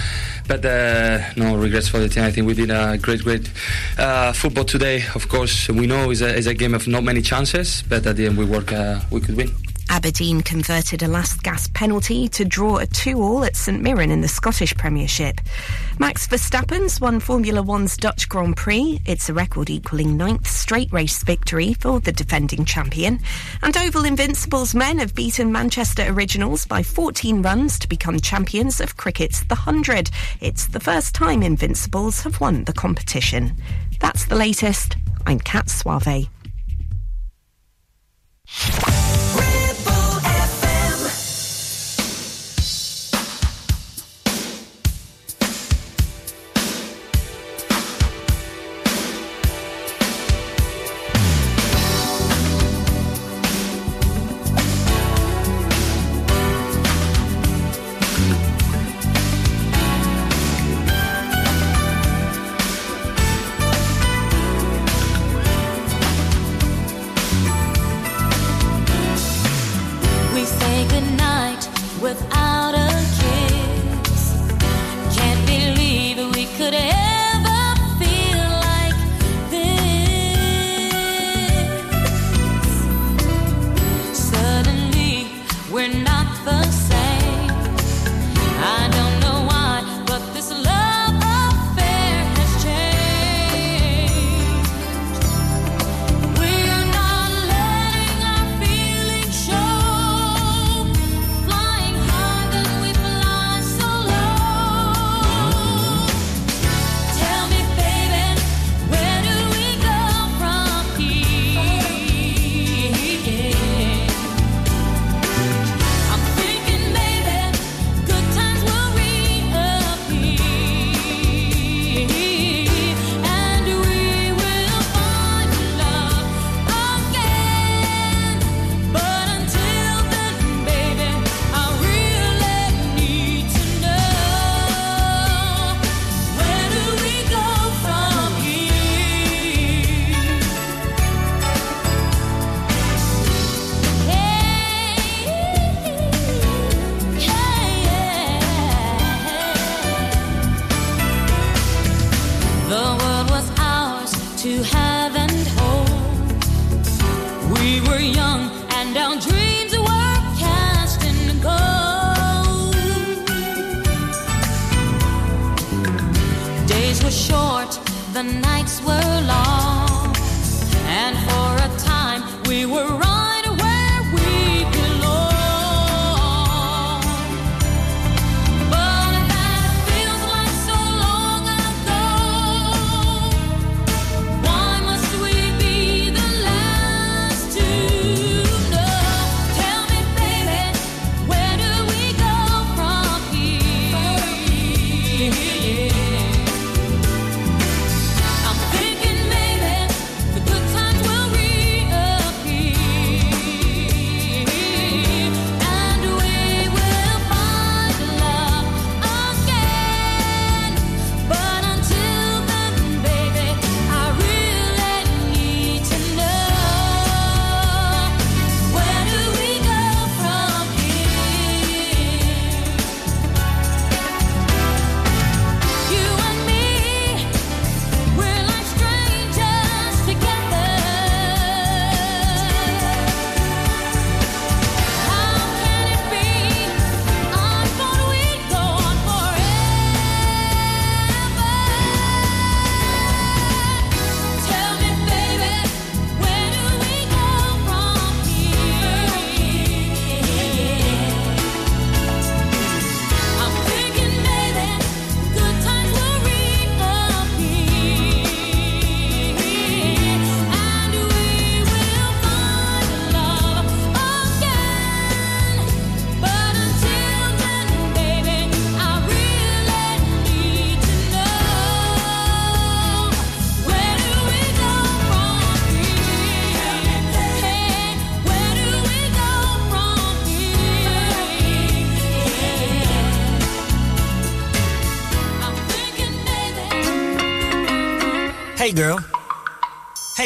but 0.49 0.65
uh, 0.65 1.21
no 1.37 1.57
regrets 1.57 1.89
for 1.89 1.99
the 1.99 2.09
team. 2.09 2.25
I 2.25 2.31
think 2.31 2.47
we 2.47 2.55
did 2.55 2.71
a 2.71 2.99
great, 2.99 3.23
great 3.23 3.51
uh, 3.99 4.33
football 4.33 4.65
today. 4.65 5.05
Of 5.15 5.29
course, 5.29 5.69
we 5.69 5.87
know 5.87 6.11
it's 6.11 6.21
a, 6.21 6.37
it's 6.37 6.47
a 6.47 6.55
game 6.55 6.75
of 6.75 6.87
not 6.89 7.05
many 7.05 7.23
chances, 7.23 7.83
but 7.89 8.07
at 8.07 8.17
the 8.17 8.27
end 8.27 8.39
we 8.39 8.45
work. 8.45 8.73
Uh, 8.73 9.01
we 9.11 9.21
could 9.21 9.34
win. 9.35 9.53
Aberdeen 9.91 10.41
converted 10.41 11.03
a 11.03 11.09
last 11.09 11.43
gasp 11.43 11.75
penalty 11.75 12.29
to 12.31 12.45
draw 12.45 12.79
a 12.79 12.87
2 12.87 13.21
all 13.23 13.45
at 13.45 13.55
St 13.55 13.81
Mirren 13.81 14.11
in 14.11 14.23
the 14.23 14.29
Scottish 14.29 14.75
Premiership. 14.77 15.41
Max 15.99 16.27
Verstappen's 16.27 17.01
won 17.01 17.21
Formula 17.21 17.63
One's 17.63 17.97
Dutch 17.97 18.29
Grand 18.29 18.57
Prix. 18.57 19.01
It's 19.07 19.29
a 19.29 19.35
record 19.35 19.71
equaling 19.71 20.17
ninth 20.17 20.49
straight 20.49 20.93
race 20.93 21.23
victory 21.23 21.75
for 21.75 22.01
the 22.01 22.13
defending 22.13 22.65
champion. 22.65 23.21
And 23.63 23.77
Oval 23.77 24.05
Invincibles 24.05 24.75
men 24.75 24.99
have 24.99 25.15
beaten 25.15 25.53
Manchester 25.53 26.07
Originals 26.09 26.67
by 26.67 26.83
14 26.83 27.43
runs 27.43 27.79
to 27.79 27.89
become 27.89 28.19
champions 28.19 28.81
of 28.81 28.97
cricket's 28.97 29.45
The 29.45 29.55
100. 29.55 30.11
It's 30.41 30.67
the 30.67 30.81
first 30.81 31.15
time 31.15 31.43
Invincibles 31.43 32.23
have 32.23 32.41
won 32.41 32.65
the 32.65 32.73
competition. 32.73 33.57
That's 34.01 34.25
the 34.25 34.35
latest. 34.35 34.97
I'm 35.27 35.39
Kat 35.39 35.71
Suave. 35.71 36.29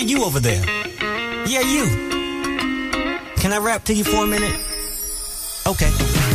You 0.09 0.25
over 0.25 0.41
there. 0.41 0.65
Yeah, 1.47 1.61
you. 1.61 1.87
Can 3.37 3.53
I 3.53 3.59
rap 3.59 3.85
to 3.85 3.95
you 3.95 4.05
for 4.05 4.25
a 4.25 4.27
minute? 4.27 4.59
Okay. 5.67 6.28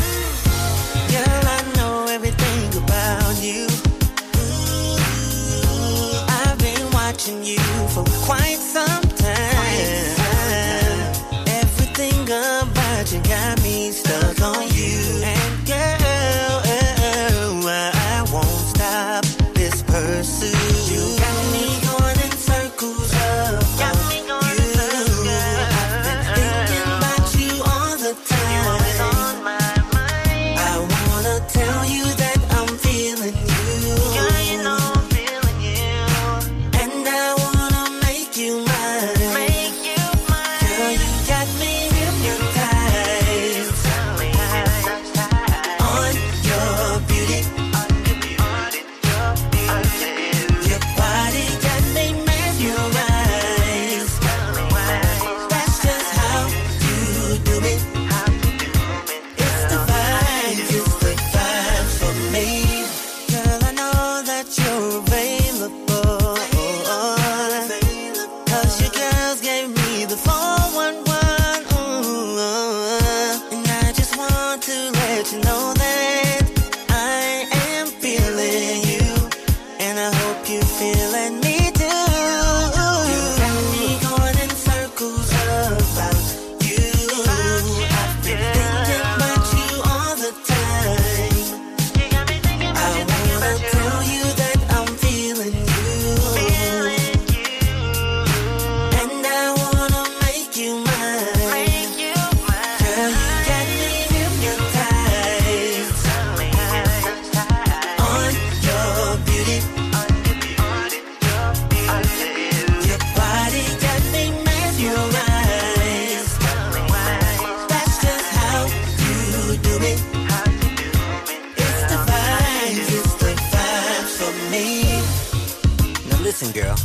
Listen, 126.24 126.53
girl. 126.53 126.76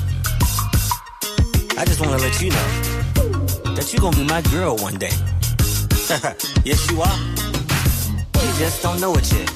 I 1.78 1.84
just 1.84 2.00
want 2.00 2.18
to 2.18 2.26
let 2.26 2.42
you 2.42 2.50
know 2.50 2.68
that 3.76 3.92
you're 3.92 4.00
going 4.00 4.14
to 4.14 4.20
be 4.20 4.26
my 4.26 4.42
girl 4.50 4.76
one 4.76 4.96
day. 4.96 5.14
yes, 6.64 6.90
you 6.90 7.00
are. 7.00 7.18
You 8.42 8.52
just 8.58 8.82
don't 8.82 9.00
know 9.00 9.14
it 9.14 9.32
yet. 9.32 9.48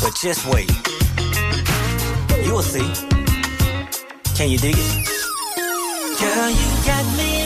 But 0.00 0.14
just 0.18 0.46
wait. 0.50 0.70
You 2.42 2.54
will 2.54 2.62
see. 2.62 2.90
Can 4.34 4.48
you 4.48 4.58
dig 4.58 4.76
it? 4.78 5.08
Girl, 6.18 6.48
you 6.48 6.86
got 6.86 7.04
me 7.18 7.36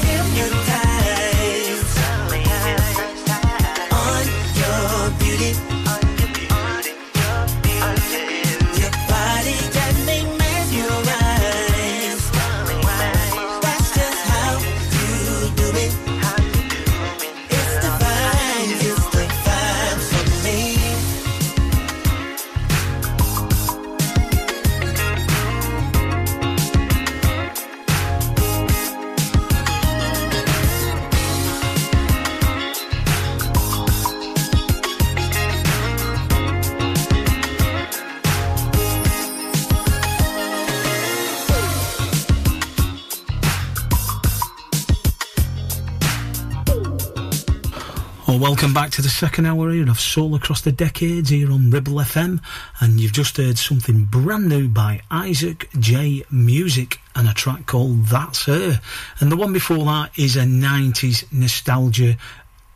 welcome 48.41 48.72
back 48.72 48.91
to 48.91 49.03
the 49.03 49.09
second 49.11 49.45
hour 49.45 49.70
here 49.70 49.91
of 49.91 50.01
Soul 50.01 50.34
Across 50.34 50.62
the 50.62 50.72
Decades 50.72 51.28
here 51.28 51.53
on 51.53 51.70
Ribble 51.70 51.97
FM. 51.97 52.41
And 52.80 52.99
you've 52.99 53.12
just 53.12 53.36
heard 53.36 53.59
something 53.59 54.07
brand 54.07 54.49
new 54.49 54.66
by 54.66 55.03
Isaac 55.11 55.68
J. 55.78 56.24
Music 56.30 56.99
and 57.14 57.28
a 57.28 57.34
track 57.34 57.66
called 57.66 58.07
That's 58.07 58.47
Her. 58.47 58.80
And 59.20 59.30
the 59.30 59.36
one 59.36 59.53
before 59.53 59.84
that 59.84 60.18
is 60.18 60.36
a 60.36 60.45
90s 60.45 61.30
nostalgia, 61.30 62.16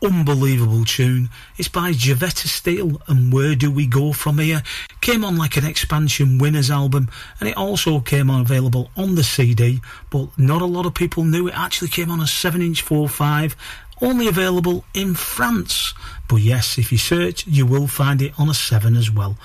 unbelievable 0.03 0.85
tune. 0.85 1.29
It's 1.57 1.67
by 1.67 1.93
Jevetta 1.93 2.47
Steele 2.47 3.01
and 3.07 3.33
Where 3.33 3.55
Do 3.55 3.71
We 3.71 3.87
Go 3.87 4.13
From 4.13 4.37
Here? 4.37 4.61
Came 5.01 5.25
on 5.25 5.35
like 5.35 5.57
an 5.57 5.65
expansion 5.65 6.37
winners 6.37 6.69
album 6.69 7.09
and 7.39 7.49
it 7.49 7.57
also 7.57 7.99
came 8.01 8.29
on 8.29 8.41
available 8.41 8.91
on 8.95 9.15
the 9.15 9.23
CD, 9.23 9.81
but 10.11 10.27
not 10.37 10.61
a 10.61 10.65
lot 10.65 10.85
of 10.85 10.93
people 10.93 11.23
knew 11.23 11.47
it 11.47 11.57
actually 11.57 11.87
came 11.87 12.11
on 12.11 12.19
a 12.19 12.27
7 12.27 12.61
inch 12.61 12.85
4.5 12.85 13.55
only 14.01 14.27
available 14.27 14.83
in 14.93 15.15
France. 15.15 15.93
But 16.27 16.37
yes, 16.37 16.77
if 16.77 16.91
you 16.91 16.97
search, 16.97 17.45
you 17.45 17.65
will 17.65 17.87
find 17.87 18.21
it 18.21 18.33
on 18.39 18.49
a 18.49 18.53
7 18.53 18.95
as 18.95 19.11
well. 19.11 19.37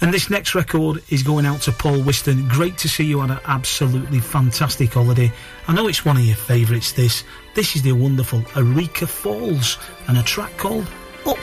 And 0.00 0.12
this 0.12 0.28
next 0.30 0.54
record 0.54 1.02
is 1.08 1.22
going 1.22 1.46
out 1.46 1.62
to 1.62 1.72
Paul 1.72 2.02
Whiston. 2.02 2.46
Great 2.48 2.78
to 2.78 2.88
see 2.88 3.04
you 3.04 3.20
on 3.20 3.30
an 3.30 3.40
absolutely 3.46 4.20
fantastic 4.20 4.92
holiday. 4.92 5.32
I 5.66 5.74
know 5.74 5.88
it's 5.88 6.04
one 6.04 6.16
of 6.16 6.24
your 6.24 6.36
favourites, 6.36 6.92
this. 6.92 7.24
This 7.54 7.74
is 7.74 7.82
the 7.82 7.92
wonderful 7.92 8.42
Erica 8.54 9.06
Falls 9.06 9.78
and 10.08 10.18
a 10.18 10.22
track 10.22 10.56
called 10.58 10.86
Up. 11.24 11.38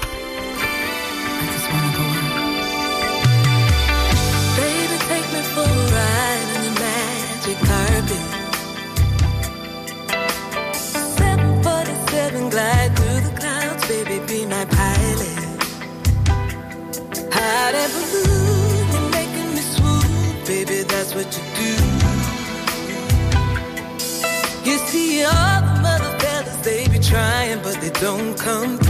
Don't 27.99 28.37
come 28.37 28.82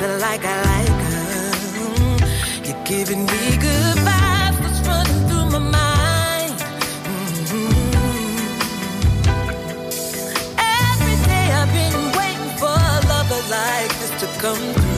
her 0.00 0.18
like 0.18 0.44
I 0.44 0.56
like 0.72 1.00
her. 1.10 1.52
You're 2.66 2.84
giving 2.84 3.22
me 3.26 3.42
good 3.66 3.96
vibes 4.08 4.58
that's 4.64 4.80
running 4.88 5.20
through 5.28 5.46
my 5.56 5.62
mind. 5.78 6.54
Mhm. 7.06 7.72
Every 10.90 11.16
day 11.30 11.46
I've 11.60 11.72
been 11.78 11.98
waiting 12.18 12.52
for 12.60 12.76
a 12.94 12.98
lover 13.12 13.42
like 13.58 13.90
this 14.00 14.12
to 14.20 14.26
come 14.42 14.62
through. 14.74 14.89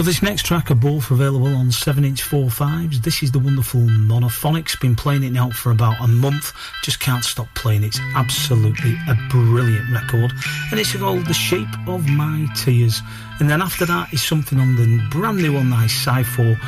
So 0.00 0.04
this 0.04 0.22
next 0.22 0.46
track 0.46 0.70
are 0.70 0.74
both 0.74 1.10
available 1.10 1.54
on 1.54 1.66
7-inch 1.66 2.22
4.5s. 2.22 3.02
This 3.02 3.22
is 3.22 3.32
the 3.32 3.38
wonderful 3.38 3.82
Monophonics. 3.82 4.80
Been 4.80 4.96
playing 4.96 5.24
it 5.24 5.30
now 5.30 5.50
for 5.50 5.72
about 5.72 6.02
a 6.02 6.08
month. 6.08 6.54
Just 6.82 7.00
can't 7.00 7.22
stop 7.22 7.48
playing. 7.54 7.82
It, 7.82 7.88
it's 7.88 8.00
absolutely 8.14 8.96
a 9.10 9.14
brilliant 9.28 9.92
record. 9.92 10.32
And 10.70 10.80
it's 10.80 10.96
called 10.96 11.26
The 11.26 11.34
Shape 11.34 11.68
of 11.86 12.08
My 12.08 12.48
Tears. 12.56 13.02
And 13.40 13.50
then 13.50 13.60
after 13.60 13.84
that 13.84 14.10
is 14.10 14.22
something 14.22 14.58
on 14.58 14.74
the 14.76 15.06
brand 15.10 15.36
new 15.36 15.58
on 15.58 15.68
Nice 15.68 15.92
Sci-4. 15.92 16.58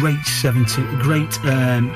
Great 0.00 0.24
70, 0.24 0.80
great 1.02 1.38
um, 1.44 1.92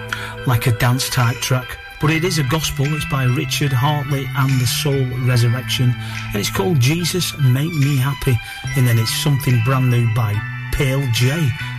like 0.47 0.67
a 0.67 0.73
dance 0.73 1.09
type 1.09 1.37
track. 1.37 1.79
But 1.99 2.11
it 2.11 2.25
is 2.25 2.39
a 2.39 2.45
gospel. 2.45 2.85
It's 2.89 3.07
by 3.07 3.25
Richard 3.25 3.73
Hartley 3.73 4.29
and 4.37 4.61
the 4.61 4.67
Soul 4.67 5.03
Resurrection. 5.27 5.95
And 6.27 6.37
it's 6.37 6.51
called 6.51 6.79
Jesus 6.79 7.33
Make 7.39 7.73
Me 7.73 7.97
Happy. 7.97 8.39
And 8.77 8.87
then 8.87 8.99
it's 8.99 9.15
something 9.23 9.63
brand 9.65 9.91
new 9.91 10.13
by 10.15 10.39
Pale 10.75 11.07
J. 11.13 11.31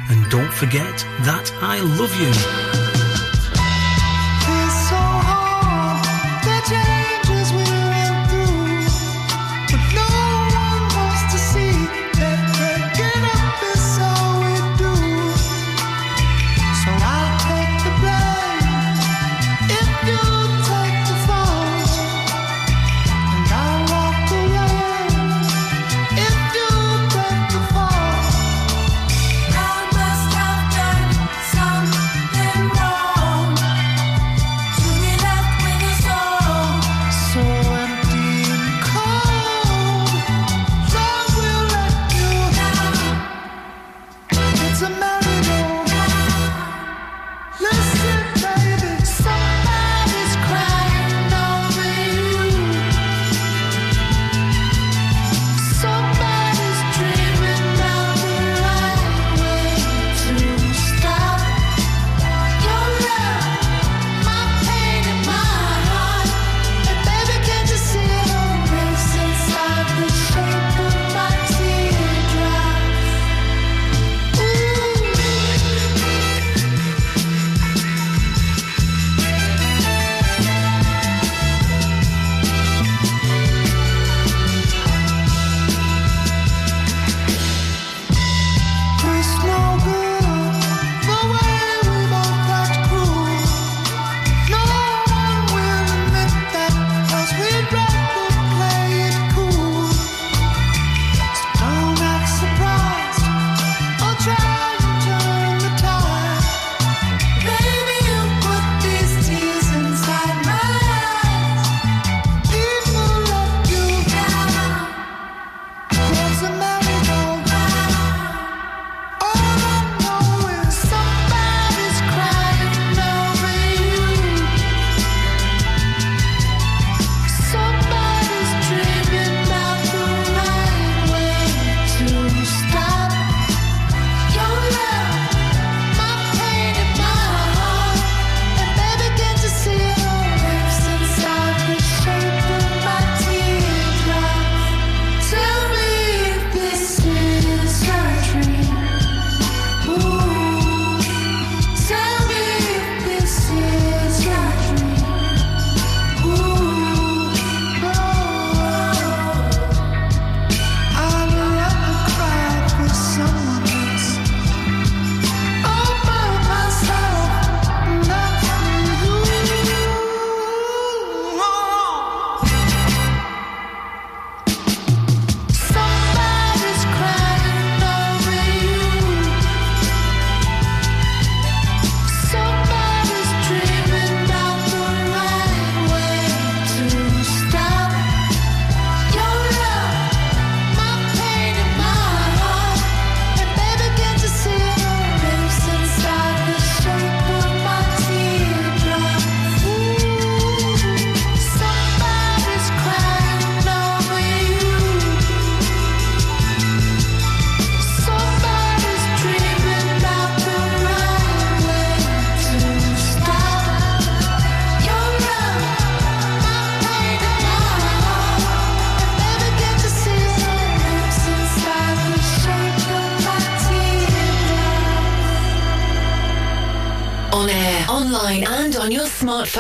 And 0.10 0.30
don't 0.30 0.54
forget 0.54 0.98
that 1.26 1.52
I 1.62 1.82
love 1.82 2.16
you. 2.16 2.85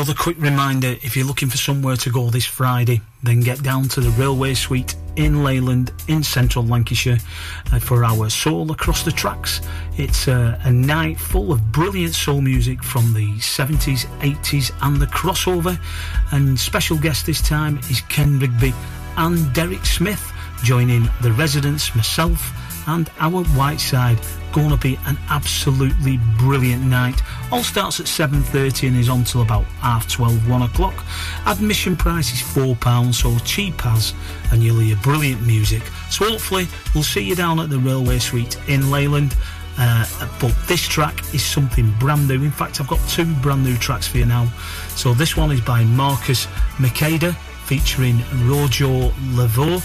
Another 0.00 0.14
quick 0.14 0.38
reminder 0.40 0.96
if 1.02 1.14
you're 1.14 1.26
looking 1.26 1.50
for 1.50 1.58
somewhere 1.58 1.94
to 1.94 2.08
go 2.08 2.30
this 2.30 2.46
Friday, 2.46 3.02
then 3.22 3.40
get 3.40 3.62
down 3.62 3.86
to 3.86 4.00
the 4.00 4.08
Railway 4.12 4.54
Suite 4.54 4.96
in 5.16 5.44
Leyland 5.44 5.92
in 6.08 6.22
central 6.22 6.64
Lancashire 6.64 7.18
uh, 7.70 7.78
for 7.78 8.02
our 8.02 8.30
Soul 8.30 8.72
Across 8.72 9.02
the 9.02 9.12
Tracks. 9.12 9.60
It's 9.98 10.26
uh, 10.26 10.58
a 10.64 10.72
night 10.72 11.20
full 11.20 11.52
of 11.52 11.70
brilliant 11.70 12.14
soul 12.14 12.40
music 12.40 12.82
from 12.82 13.12
the 13.12 13.28
70s, 13.40 14.06
80s, 14.20 14.72
and 14.80 14.96
the 14.96 15.06
crossover. 15.06 15.78
And 16.32 16.58
special 16.58 16.96
guest 16.96 17.26
this 17.26 17.42
time 17.42 17.76
is 17.90 18.00
Ken 18.08 18.38
Rigby 18.38 18.72
and 19.18 19.52
Derek 19.52 19.84
Smith, 19.84 20.32
joining 20.62 21.10
the 21.20 21.32
residents, 21.32 21.94
myself, 21.94 22.54
and 22.86 23.10
our 23.18 23.42
Whiteside. 23.42 24.18
Going 24.52 24.70
to 24.70 24.76
be 24.76 24.98
an 25.06 25.16
absolutely 25.28 26.18
brilliant 26.38 26.82
night. 26.82 27.22
All 27.52 27.62
starts 27.62 28.00
at 28.00 28.06
7.30 28.06 28.88
and 28.88 28.96
is 28.96 29.08
on 29.08 29.24
till 29.24 29.42
about 29.42 29.64
half 29.80 30.08
12, 30.10 30.48
1 30.48 30.62
o'clock. 30.62 31.04
Admission 31.46 31.96
price 31.96 32.32
is 32.32 32.40
£4, 32.40 33.14
so 33.14 33.36
cheap 33.44 33.86
as, 33.86 34.12
and 34.50 34.62
you'll 34.62 34.80
hear 34.80 34.96
brilliant 34.96 35.46
music. 35.46 35.82
So 36.10 36.28
hopefully 36.28 36.66
we'll 36.94 37.04
see 37.04 37.22
you 37.22 37.36
down 37.36 37.60
at 37.60 37.70
the 37.70 37.78
Railway 37.78 38.18
Suite 38.18 38.58
in 38.68 38.90
Leyland. 38.90 39.36
Uh, 39.78 40.04
but 40.40 40.54
this 40.66 40.86
track 40.86 41.20
is 41.32 41.44
something 41.44 41.94
brand 41.98 42.28
new. 42.28 42.42
In 42.42 42.50
fact, 42.50 42.80
I've 42.80 42.88
got 42.88 43.00
two 43.08 43.32
brand 43.36 43.64
new 43.64 43.76
tracks 43.76 44.06
for 44.06 44.18
you 44.18 44.26
now. 44.26 44.52
So 44.90 45.14
this 45.14 45.36
one 45.36 45.52
is 45.52 45.60
by 45.60 45.84
Marcus 45.84 46.46
Makeda 46.76 47.34
featuring 47.64 48.18
Rojo 48.48 49.10
Leveau 49.32 49.80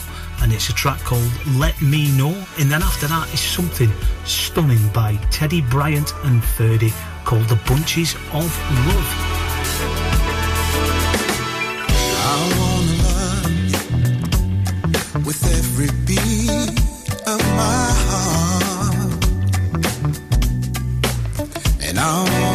and 0.46 0.54
it's 0.54 0.70
a 0.70 0.74
track 0.74 1.00
called 1.00 1.32
Let 1.56 1.82
Me 1.82 2.16
Know. 2.16 2.36
And 2.60 2.70
then 2.70 2.84
after 2.84 3.08
that 3.08 3.34
is 3.34 3.40
something 3.40 3.92
stunning 4.26 4.88
by 4.90 5.16
Teddy 5.32 5.62
Bryant 5.64 6.14
and 6.24 6.44
Ferdy 6.44 6.94
called 7.24 7.46
The 7.46 7.56
Bunches 7.68 8.14
of 8.32 8.46
Love. 8.86 9.32
Of 17.28 17.42
my 17.56 17.90
heart, 18.06 19.26
and 21.82 21.98
I 21.98 22.55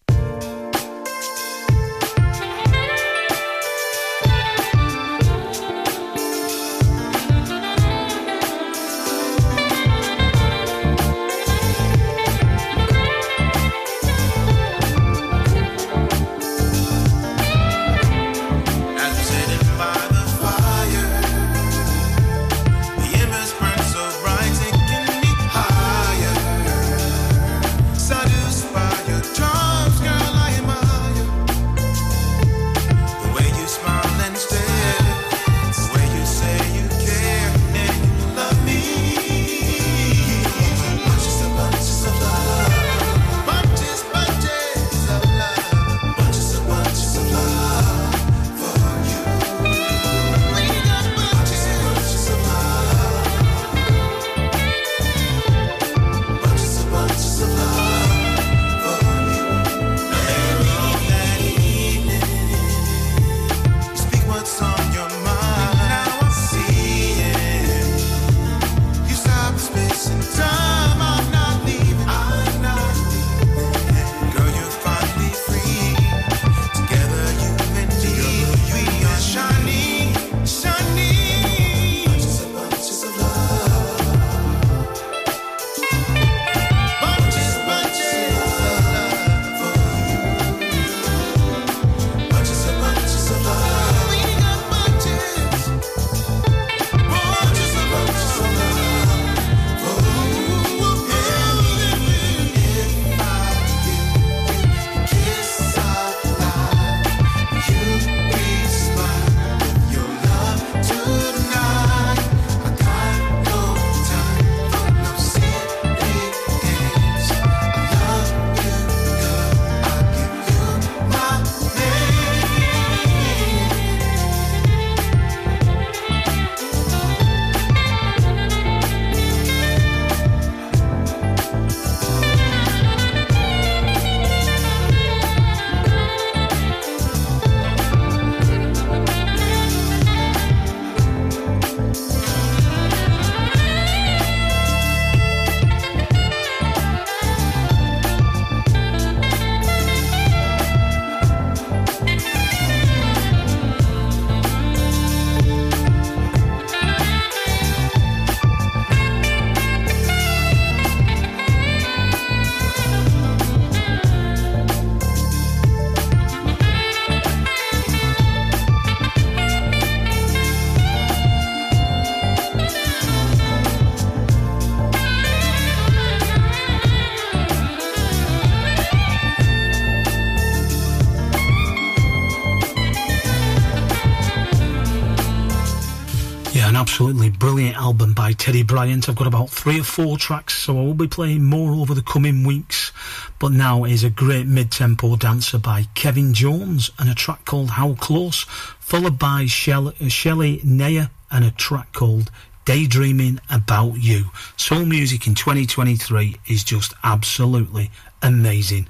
Brilliant 187.41 187.75
album 187.75 188.13
by 188.13 188.33
Teddy 188.33 188.61
Bryant. 188.61 189.09
I've 189.09 189.15
got 189.15 189.25
about 189.25 189.49
three 189.49 189.79
or 189.79 189.83
four 189.83 190.15
tracks, 190.15 190.55
so 190.55 190.77
I 190.77 190.81
will 190.83 190.93
be 190.93 191.07
playing 191.07 191.43
more 191.43 191.71
over 191.71 191.95
the 191.95 192.03
coming 192.03 192.43
weeks. 192.43 192.91
But 193.39 193.51
now 193.51 193.83
is 193.83 194.03
a 194.03 194.11
great 194.11 194.45
mid-tempo 194.45 195.15
dancer 195.15 195.57
by 195.57 195.87
Kevin 195.95 196.35
Jones 196.35 196.91
and 196.99 197.09
a 197.09 197.15
track 197.15 197.43
called 197.45 197.71
How 197.71 197.95
Close, 197.95 198.43
followed 198.79 199.17
by 199.17 199.45
uh, 199.45 199.45
Shelley 199.47 200.59
Neyer 200.59 201.09
and 201.31 201.43
a 201.43 201.49
track 201.49 201.93
called 201.93 202.29
Daydreaming 202.65 203.39
About 203.49 203.95
You. 203.95 204.25
Soul 204.55 204.85
music 204.85 205.25
in 205.25 205.33
2023 205.33 206.35
is 206.47 206.63
just 206.63 206.93
absolutely 207.03 207.89
amazing. 208.21 208.87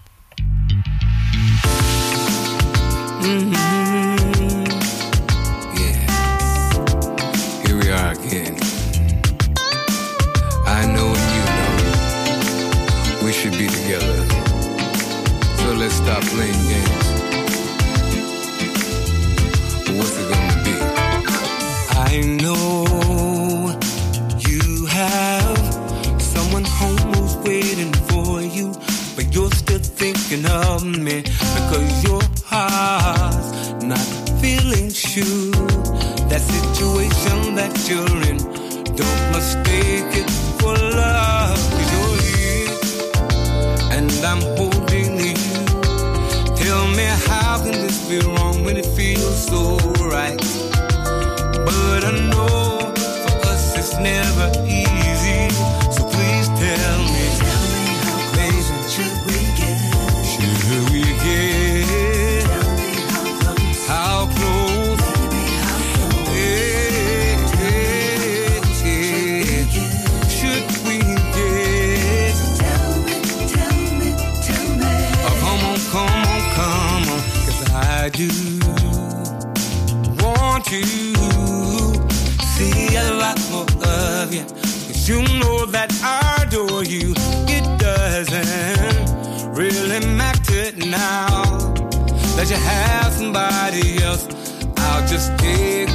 Yeah. 3.22 3.81
Again. 8.12 8.58
I 10.68 10.86
know 10.94 11.08
and 11.16 11.30
you 11.36 11.44
know 11.56 13.26
we 13.26 13.32
should 13.32 13.54
be 13.54 13.68
together. 13.68 14.26
So 15.60 15.68
let's 15.80 15.96
stop 15.96 16.22
playing 16.24 16.62
games. 16.72 17.08
What's 19.98 20.18
it 20.20 20.28
gonna 20.30 20.64
be? 20.66 20.76
I 22.10 22.22
know 22.42 22.86
you 24.50 24.86
have 24.88 25.58
someone 26.22 26.66
home 26.66 27.14
who's 27.14 27.36
waiting 27.38 27.94
for 28.10 28.42
you, 28.42 28.74
but 29.16 29.34
you're 29.34 29.52
still 29.52 29.80
thinking 29.80 30.46
of 30.46 30.84
me 30.86 31.22
because 31.22 32.04
your 32.04 32.22
heart's 32.46 33.84
not 33.86 34.06
feeling 34.42 34.90
sure. 34.90 35.81
That 36.32 36.40
situation 36.40 37.56
that 37.56 37.76
you're 37.90 38.08
in, 38.24 38.38
don't 38.96 39.32
mistake 39.36 40.16
it 40.16 40.30
for 40.62 40.74
love, 40.74 41.60
you 41.76 41.86
you're 41.92 42.20
here, 42.32 42.72
and 43.92 44.10
I'm 44.24 44.40
holding 44.56 45.20
you. 45.20 45.36
Tell 46.56 46.88
me 46.96 47.04
how 47.28 47.58
can 47.62 47.74
this 47.74 48.08
be 48.08 48.20
wrong 48.20 48.64
when 48.64 48.78
it 48.78 48.86
feels 48.86 49.46
so 49.46 49.91
you 85.12 85.22
know 85.40 85.66
that 85.66 85.92
I 86.04 86.44
adore 86.44 86.86
you. 86.86 87.14
It 87.56 87.66
doesn't 87.88 89.54
really 89.54 90.00
matter 90.22 90.72
now 90.78 91.28
that 92.38 92.48
you 92.50 92.56
have 92.56 93.12
somebody 93.12 94.02
else. 94.08 94.26
I'll 94.78 95.06
just 95.14 95.30
take 95.38 95.91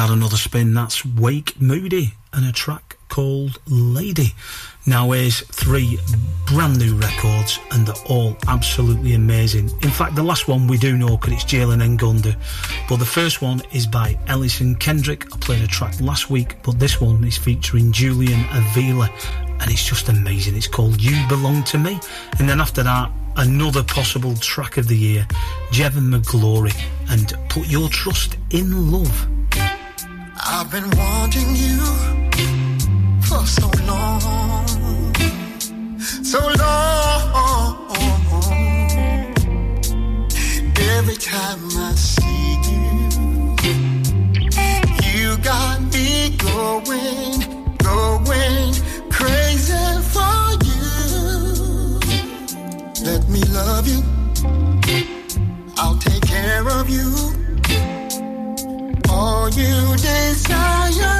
that 0.00 0.10
another 0.10 0.36
spin. 0.38 0.72
That's 0.72 1.04
Wake 1.04 1.60
Moody 1.60 2.14
and 2.32 2.46
a 2.46 2.52
track 2.52 2.96
called 3.10 3.58
Lady. 3.66 4.34
Now 4.86 5.12
is 5.12 5.40
three 5.40 5.98
brand 6.46 6.78
new 6.78 6.94
records 6.94 7.58
and 7.70 7.86
they're 7.86 8.06
all 8.06 8.34
absolutely 8.48 9.12
amazing. 9.12 9.68
In 9.82 9.90
fact, 9.90 10.14
the 10.14 10.22
last 10.22 10.48
one 10.48 10.66
we 10.66 10.78
do 10.78 10.96
know 10.96 11.18
because 11.18 11.34
it's 11.34 11.44
Jalen 11.44 11.98
Ngonda. 11.98 12.34
But 12.88 12.96
the 12.96 13.04
first 13.04 13.42
one 13.42 13.60
is 13.72 13.86
by 13.86 14.18
Ellison 14.26 14.74
Kendrick. 14.76 15.26
I 15.34 15.36
played 15.36 15.62
a 15.62 15.66
track 15.66 16.00
last 16.00 16.30
week, 16.30 16.56
but 16.62 16.78
this 16.78 16.98
one 16.98 17.22
is 17.24 17.36
featuring 17.36 17.92
Julian 17.92 18.46
Avila 18.52 19.10
and 19.60 19.70
it's 19.70 19.86
just 19.86 20.08
amazing. 20.08 20.56
It's 20.56 20.66
called 20.66 20.98
You 20.98 21.28
Belong 21.28 21.62
to 21.64 21.78
Me. 21.78 22.00
And 22.38 22.48
then 22.48 22.58
after 22.58 22.82
that, 22.84 23.10
another 23.36 23.84
possible 23.84 24.34
track 24.36 24.78
of 24.78 24.88
the 24.88 24.96
year, 24.96 25.28
Jevon 25.72 26.18
McGlory 26.18 26.74
and 27.10 27.34
Put 27.50 27.68
Your 27.68 27.90
Trust 27.90 28.38
in 28.50 28.90
Love. 28.90 29.39
I've 30.62 30.70
been 30.70 30.90
wanting 30.90 31.56
you 31.56 31.78
for 33.22 33.46
so 33.46 33.66
long, 33.86 35.14
so 36.22 36.38
long. 36.58 37.88
Every 40.76 41.16
time 41.16 41.60
I 41.78 41.94
see 41.94 42.58
you, 42.68 43.08
you 45.14 45.38
got 45.38 45.80
me 45.94 46.36
going, 46.36 47.40
going 47.78 48.74
crazy 49.08 50.02
for 50.12 50.44
you. 50.68 52.00
Let 53.02 53.26
me 53.30 53.40
love 53.44 53.88
you. 53.88 54.02
I'll 55.78 55.96
take 55.96 56.20
care 56.26 56.68
of 56.68 56.90
you. 56.90 57.29
You 59.56 59.96
desire 59.96 61.19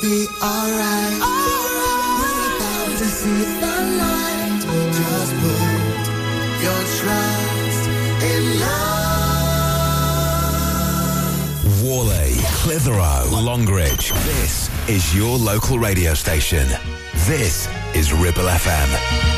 be 0.00 0.26
alright. 0.42 1.18
We're 1.18 2.56
about 2.56 2.98
to 2.98 3.04
see 3.04 3.44
the 3.60 3.76
light. 3.98 4.60
Just 4.92 5.32
put 5.42 5.58
your 6.62 6.82
trust 6.98 7.88
in 8.22 8.60
love. 8.60 8.98
Whalley, 11.82 12.34
Clitheroe, 12.62 13.28
Longridge. 13.30 14.12
This 14.12 14.70
is 14.88 15.14
your 15.16 15.36
local 15.38 15.78
radio 15.78 16.14
station. 16.14 16.68
This 17.26 17.68
is 17.94 18.12
Ribble 18.12 18.44
FM. 18.44 19.37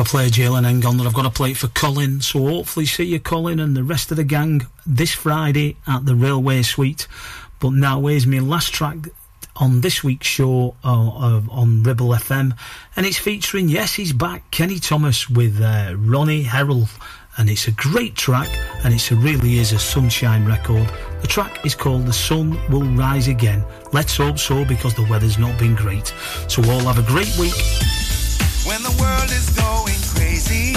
I 0.00 0.04
play 0.04 0.28
Jalen 0.28 0.64
Engon, 0.64 0.98
and 0.98 1.02
I've 1.02 1.12
got 1.12 1.24
to 1.24 1.30
play 1.30 1.52
for 1.52 1.68
Colin. 1.68 2.22
So 2.22 2.38
hopefully, 2.46 2.86
see 2.86 3.04
you, 3.04 3.20
Colin, 3.20 3.60
and 3.60 3.76
the 3.76 3.82
rest 3.82 4.10
of 4.10 4.16
the 4.16 4.24
gang 4.24 4.66
this 4.86 5.12
Friday 5.12 5.76
at 5.86 6.06
the 6.06 6.14
Railway 6.14 6.62
Suite. 6.62 7.06
But 7.58 7.74
now, 7.74 8.06
here's 8.06 8.26
my 8.26 8.38
last 8.38 8.72
track 8.72 8.96
on 9.56 9.82
this 9.82 10.02
week's 10.02 10.26
show 10.26 10.74
uh, 10.82 11.42
on 11.50 11.82
Ribble 11.82 12.08
FM, 12.08 12.56
and 12.96 13.04
it's 13.04 13.18
featuring, 13.18 13.68
yes, 13.68 13.92
he's 13.92 14.14
back, 14.14 14.50
Kenny 14.50 14.78
Thomas 14.78 15.28
with 15.28 15.60
uh, 15.60 15.94
Ronnie 15.98 16.44
Herel, 16.44 16.88
And 17.36 17.50
it's 17.50 17.68
a 17.68 17.72
great 17.72 18.14
track, 18.14 18.48
and 18.82 18.94
it 18.94 19.10
really 19.10 19.58
is 19.58 19.72
a 19.72 19.78
sunshine 19.78 20.46
record. 20.46 20.90
The 21.20 21.28
track 21.28 21.66
is 21.66 21.74
called 21.74 22.06
The 22.06 22.14
Sun 22.14 22.58
Will 22.70 22.88
Rise 22.96 23.28
Again. 23.28 23.62
Let's 23.92 24.16
hope 24.16 24.38
so, 24.38 24.64
because 24.64 24.94
the 24.94 25.06
weather's 25.10 25.36
not 25.36 25.58
been 25.58 25.74
great. 25.74 26.14
So, 26.48 26.62
all 26.70 26.80
have 26.80 26.98
a 26.98 27.06
great 27.06 27.36
week 27.38 27.52
and 28.80 28.96
the 28.96 29.02
world 29.02 29.30
is 29.30 29.50
going 29.60 30.00
crazy. 30.14 30.72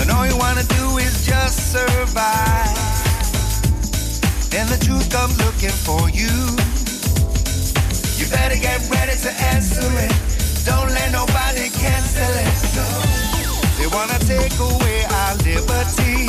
And 0.00 0.10
all 0.10 0.26
you 0.26 0.36
wanna 0.36 0.64
do 0.64 0.98
is 0.98 1.24
just 1.24 1.70
survive. 1.70 2.74
And 4.58 4.68
the 4.68 4.80
truth 4.82 5.14
I'm 5.14 5.30
looking 5.44 5.76
for 5.86 6.10
you. 6.10 6.34
You 8.18 8.26
better 8.30 8.58
get 8.58 8.82
ready 8.90 9.16
to 9.26 9.30
answer 9.54 9.86
it. 10.06 10.14
Don't 10.66 10.90
let 10.90 11.12
nobody 11.12 11.70
cancel 11.70 12.32
it. 12.46 12.54
No. 12.74 12.88
They 13.78 13.88
wanna 13.94 14.18
take 14.26 14.56
away 14.58 15.04
our 15.20 15.34
liberty. 15.46 16.26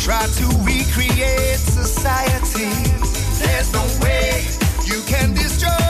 Try 0.00 0.24
to 0.40 0.46
recreate 0.64 1.60
society. 1.60 2.72
There's 3.40 3.70
no 3.72 3.84
way 4.00 4.46
you 4.86 5.02
can 5.06 5.34
destroy. 5.34 5.89